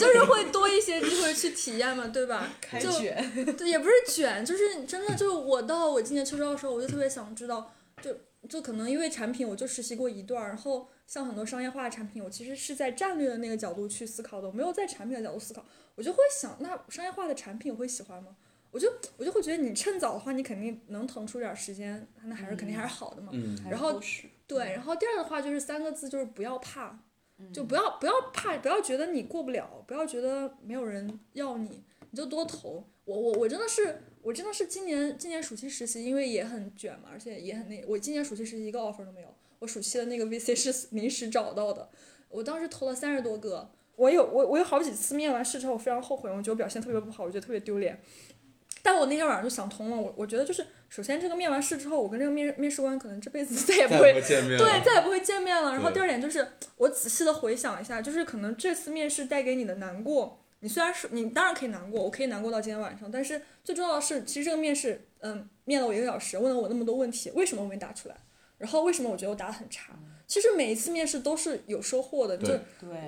[0.00, 2.50] 就是会多一些机会去体验嘛，对吧？
[2.80, 2.90] 就
[3.52, 8.16] 对，也不是卷，就是真的，就是我到我今年秋招的时候，我就特别想知道，就
[8.48, 15.62] 就可能因为产品我就实习过一段，然后像很多商业化的产品，我其实是在战略的那个角度去思考的，我没有在产品的角度思考，
[15.94, 18.30] 我就会想，那商业化的产品我会喜欢吗？
[18.76, 23.32] 我就我就会觉得你趁早的话，你肯定能腾出点时间，那还是肯定还是好的嘛。
[23.70, 23.98] 然后
[24.46, 26.98] 对，然后第二的话就是三个字，就是不要怕，
[27.54, 32.86] 就不要不要怕，不要觉得你过不了，不要觉得没有人要你，你就多投。
[33.06, 41.88] 我我我真的是我真的是今年今年暑期实习，因为也很卷嘛，而且也很那，我今年暑期实习一个 offer 都没有，我暑期的那个 VC 是临时找到的，
[42.28, 47.98] 我当时投了三十多个，我有我我有好几次面完试之后，我非常后悔，我觉得我表现特别不好，我觉得特别丢脸。
[48.86, 55.72] 但我那天晚上就想通了，我我觉得就是，首先这个面完试之后，我跟这个面面试官可能这辈子 再也不会对再也不会见面了。
[55.72, 68.14] 然后第二点就是，我仔细的回想一下，就是可能这次面试带给你的难过，你虽然是你当然可以难过，我可以难过到今天晚上，但是最重要的是，其实这个面试，嗯，面了我一个小时，问了我那么多问题，为什么我没答出来？
[68.56, 69.92] 然后为什么我觉得我答的很差？
[70.26, 72.52] 其实每一次面试都是有收获的，就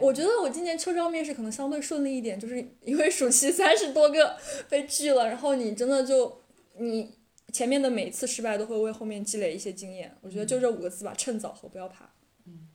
[0.01, 4.37] 我觉得我今年秋招面试可能相对顺利一点，就是因为暑期三十多个
[4.69, 6.41] 被拒了，然后你真的就
[6.77, 7.19] 你
[7.53, 10.17] 前面的每一次失败都会为后面积累一些经验。
[10.21, 12.09] 我觉得就这五个字吧，趁早和不要怕。
[12.47, 12.69] 嗯。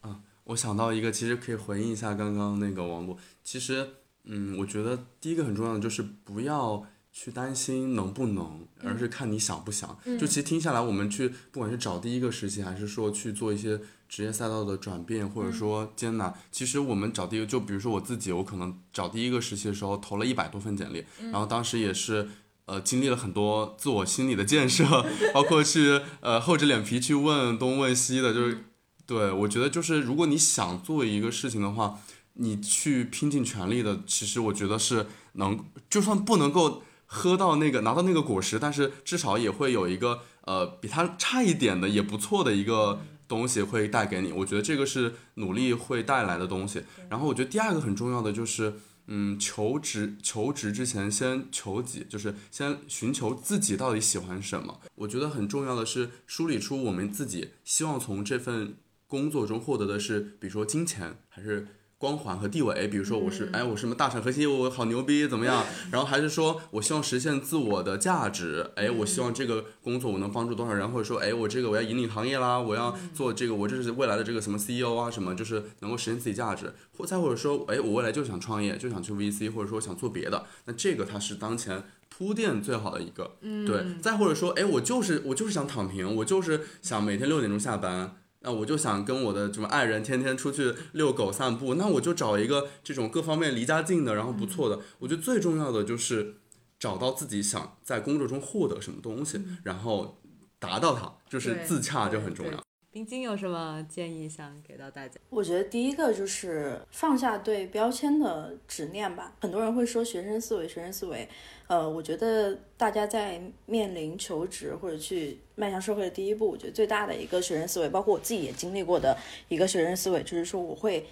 [0.00, 3.18] 啊，我想到一个，其实可以回应一下刚刚那个王璐。
[3.42, 3.86] 其实，
[4.24, 6.86] 嗯，我觉得第一个很重要的就是不要。
[7.16, 9.96] 去担心能不能，而是看你想不想。
[10.18, 22.28] 就其实听下来，我们去不管是找第一个实习，还是说去做一些职业赛道的转变，或者说艰难，其实我们找第一个，就比如说我自己，我可能找第一个实习的时候投了一百多份简历，然后当时也是
[22.66, 24.84] 呃经历了很多自我心理的建设，
[25.32, 28.64] 包括去呃厚着脸皮去问东问西的，就是
[29.06, 32.00] 对我觉得就是如果你想做一个事情的话，
[32.32, 36.82] 你去拼尽全力的，其实我觉得是能，就算不能够。
[37.14, 44.32] 喝到那个拿到那个果实，但是至少也会有一个呃比它差一点的也不错的一个东西会带给你。
[44.32, 46.82] 我觉得这个是努力会带来的东西。
[47.08, 48.74] 然后我觉得第二个很重要的就是，
[49.06, 54.80] 嗯，求职求职之前先求己，就是先寻求自己到底喜欢什么。
[54.96, 58.74] 我觉得很重要的是梳理出我们自己希望从这份
[59.06, 61.68] 工作中获得的是，比如说金钱还是。
[62.04, 65.64] 光环和地位，比如说我是哎我什么大厂核心业务好牛逼怎么样？
[65.90, 81.82] 然后还是说我希望实现自我的价值，哎我希望这个工作我能帮助多少人，或者说哎我这个我要引领行业啦，我要做这个我这是未来的这个什么 CEO 啊什么，就是能够实现自己价值，或再或者说哎我未来就想创业，就想去 VC，或者说想做别的，那这个它是当前。
[82.16, 83.32] 铺垫最好的一个，
[83.66, 88.14] 对，再或者说，哎，我就是我就是想躺平，我就是想每天六点钟下班，
[88.44, 94.78] 那我就想跟我的什么爱人天天出去遛狗散步，那我就找一个这种各方面离家近的，然后不错的。
[94.98, 96.36] 我觉得最重要的就是
[96.78, 100.20] 找到自己想在工作中获得什么东西，然后
[100.58, 102.63] 达到它，就是自洽就很重要。
[102.94, 105.18] 冰晶有什么建议想给到大家？
[105.28, 109.34] 我觉得第一个就是放下对标签的执念吧。
[109.40, 111.28] 很多人会说学生思维，学生思维。
[111.66, 119.18] 呃，我觉得大家在面临求职或者去迈向社会的第一步，我觉得最大的一个学生思维，包括我自己也经历过的
[119.48, 121.04] 一个学生思维，就是说我会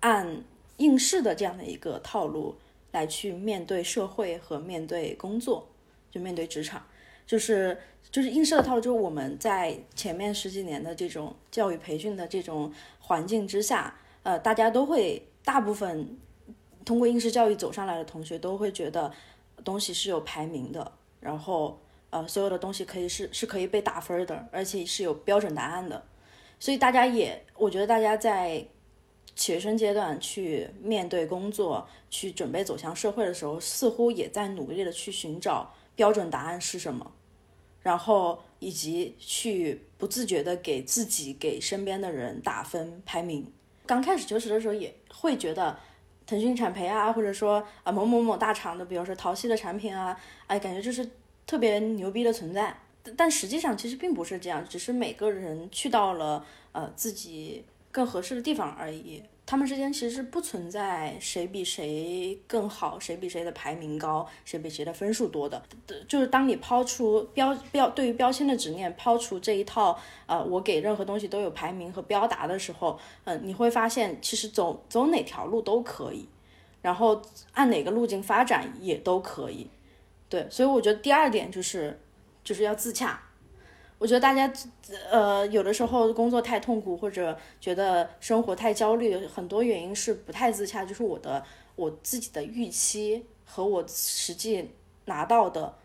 [0.00, 0.44] 按
[0.76, 2.54] 应试的这样的一个套路
[2.90, 5.66] 来去面对社会和面对工作，
[6.10, 6.86] 就面对职场，
[7.26, 7.78] 就是。
[8.12, 16.18] 就是映射的套路，就是我们在前面十几年的这种教育培训的这种环境之下，呃，大家都会大部分
[16.84, 19.10] 通过应试教育走上来的同学都会觉得
[19.64, 26.04] 东西是有排名的，然后呃，所有的东西可以是是可以被打分的，而且是有标准答案的，
[26.60, 28.62] 所以大家也，我觉得大家在
[29.34, 37.10] 学生阶段去面对工作，去准备走向社会的时候，似乎也在努力的去寻找标准答案是什么。
[37.82, 43.50] 然后以及去不自觉的给自己、给身边的人打分排名。
[43.84, 45.78] 刚开始求职的时候也会觉得，
[46.26, 51.08] 腾讯产培啊，或者说啊某某某大厂的，比如说淘系的产品啊，哎，感觉就是
[51.46, 52.76] 特别牛逼的存在。
[53.16, 59.20] 但实际上其实并不是这样，只是每个人去到了呃自己更合适的地方而已。
[59.44, 65.62] 他们之间其实不存在谁比谁更好，谁比谁的排名高，谁比谁的分数多的。
[66.08, 76.26] 就是当你抛出标标对于标签的执念，抛除这一套呃，我给任何东西都有排名和标答的时候，嗯，你会发现其实走走哪条路都可以，
[76.80, 77.20] 然后
[77.52, 79.68] 按哪个路径发展也都可以。
[80.30, 82.00] 对，所以我觉得第二点就是
[82.42, 83.20] 就是要自洽。
[84.02, 84.52] 我觉得大家，
[85.12, 91.44] 呃，有的时候工作太痛苦，或者觉得生活太焦虑，很多原因是不太自洽，就是我的
[91.76, 94.70] 我自己的预期和我实际
[95.04, 95.76] 拿到的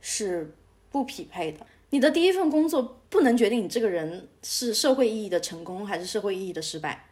[0.00, 0.52] 是
[0.90, 1.64] 不匹配的。
[1.90, 7.06] 你的第一份工作不能决定你这个人是社会意义的成功还是社会意义的失败，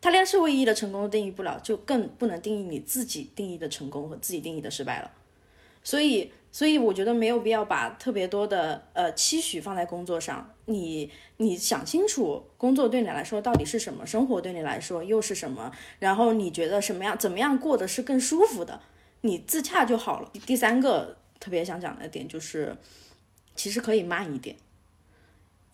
[0.00, 5.12] 他连社会意义的成功都定义不了，就更不能定义你自己定义的成功和自己定义的失败了。
[5.84, 6.32] 所以。
[6.56, 10.54] 所以我觉得没有必要把特别多的呃期许放在工作上。
[10.64, 18.80] 你你想清楚工作对你来说到底是什么，生活对你来说又是什么，然后你觉得什么样怎么样过的是更舒服的，
[19.20, 20.30] 你自洽就好了。
[20.46, 22.74] 第三个特别想讲的点就是，
[23.54, 24.56] 其实可以慢一点，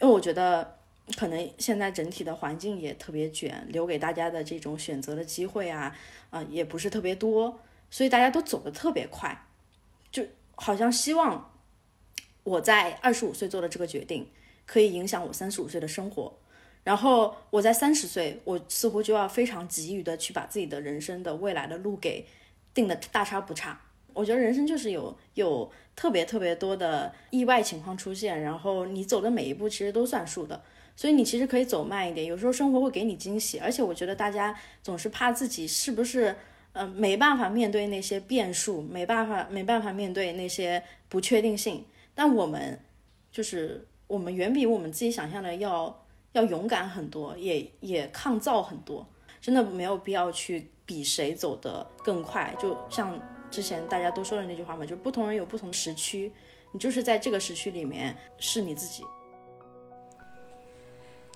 [0.01, 0.79] 因为我觉得
[1.17, 5.97] 可能现在整体的环境也特别卷，留给大家的这种选择的机会啊
[6.31, 9.47] 啊也不是特别多，所以大家都走得特别快，
[10.63, 11.51] 好像希望
[12.45, 14.31] 我在二十五岁做的这个决定
[14.65, 16.39] 可以影响我三十五岁的生活，
[16.85, 22.29] 然后我在三十岁，我似乎就要非常急于的去把自己的人生的未来的路给
[22.73, 23.81] 定的大差不差。
[24.13, 30.63] 我觉得人生就是有有特别特别多的意外情况出现，然后你走的每一步其实都算数的，
[30.95, 33.59] 所以你其实可以走慢一点，有时候生活会给你惊喜。
[33.59, 36.37] 而且我觉得大家总是怕自己是不是。
[36.73, 41.85] 呃，没办法面对那些变数，没办法，没办法面对那些不确定性。
[42.15, 42.79] 但我们
[43.31, 49.07] 就是我们远比我们自己想象的要要勇敢很多，也也抗造很多。
[49.41, 52.55] 真的没有必要去比谁走得更快。
[52.61, 53.21] 就像
[53.51, 56.33] 之前大家都说的那句话嘛，就不同人有不同时区，
[56.73, 59.03] 你就是在这个时区里面是你自己。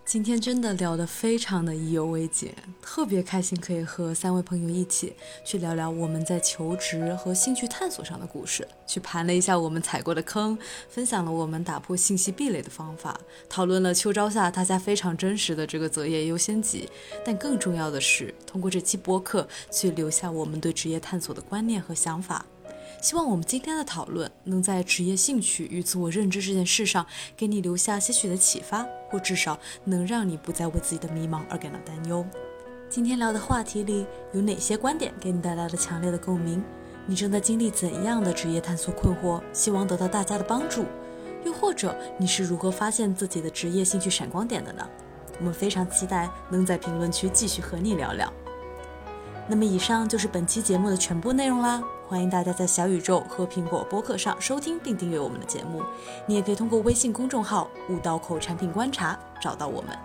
[0.06, 5.12] 今天真的聊得非常的意犹未尽，特别开心可以和三位朋友一起
[5.44, 10.56] 去聊聊我们在求职和兴趣探索上的故事，去盘了一下我们踩过的坑，
[10.88, 16.88] 分享了我们打破信息壁垒的方法，讨论了秋招下大家非常真实的这个择业优先级，
[17.24, 22.46] 但更重要的是通过这期播客去留下我们对职业探索的观念和想法。
[23.00, 32.26] 希望我们今天的讨论能在职业兴趣与自我认知这件事上给你留下些许的启发，或至少能让你不再为自己的迷茫而感到担忧。
[32.88, 36.62] 今天聊的话题里有哪些观点给你带来了强烈的共鸣？
[37.06, 39.40] 你正在经历怎样的职业探索困惑？
[39.52, 40.84] 希望得到大家的帮助。
[41.44, 44.88] 又或者你是如何发现自己的职业兴趣闪光点的呢？
[45.38, 48.32] 我们非常期待能在评论区继续和你聊聊。
[49.48, 51.82] 那么以上就是本期节目的全部内容啦。
[52.08, 55.82] 欢迎大家在小宇宙和苹果播客上收听并订阅我们的节目。
[56.26, 59.96] 你也可以通过微信公众号“五道口产品观察”找到我们。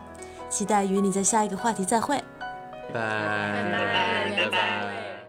[0.49, 2.17] 期待与你在下一个话题再会。
[2.93, 5.20] 拜拜拜拜。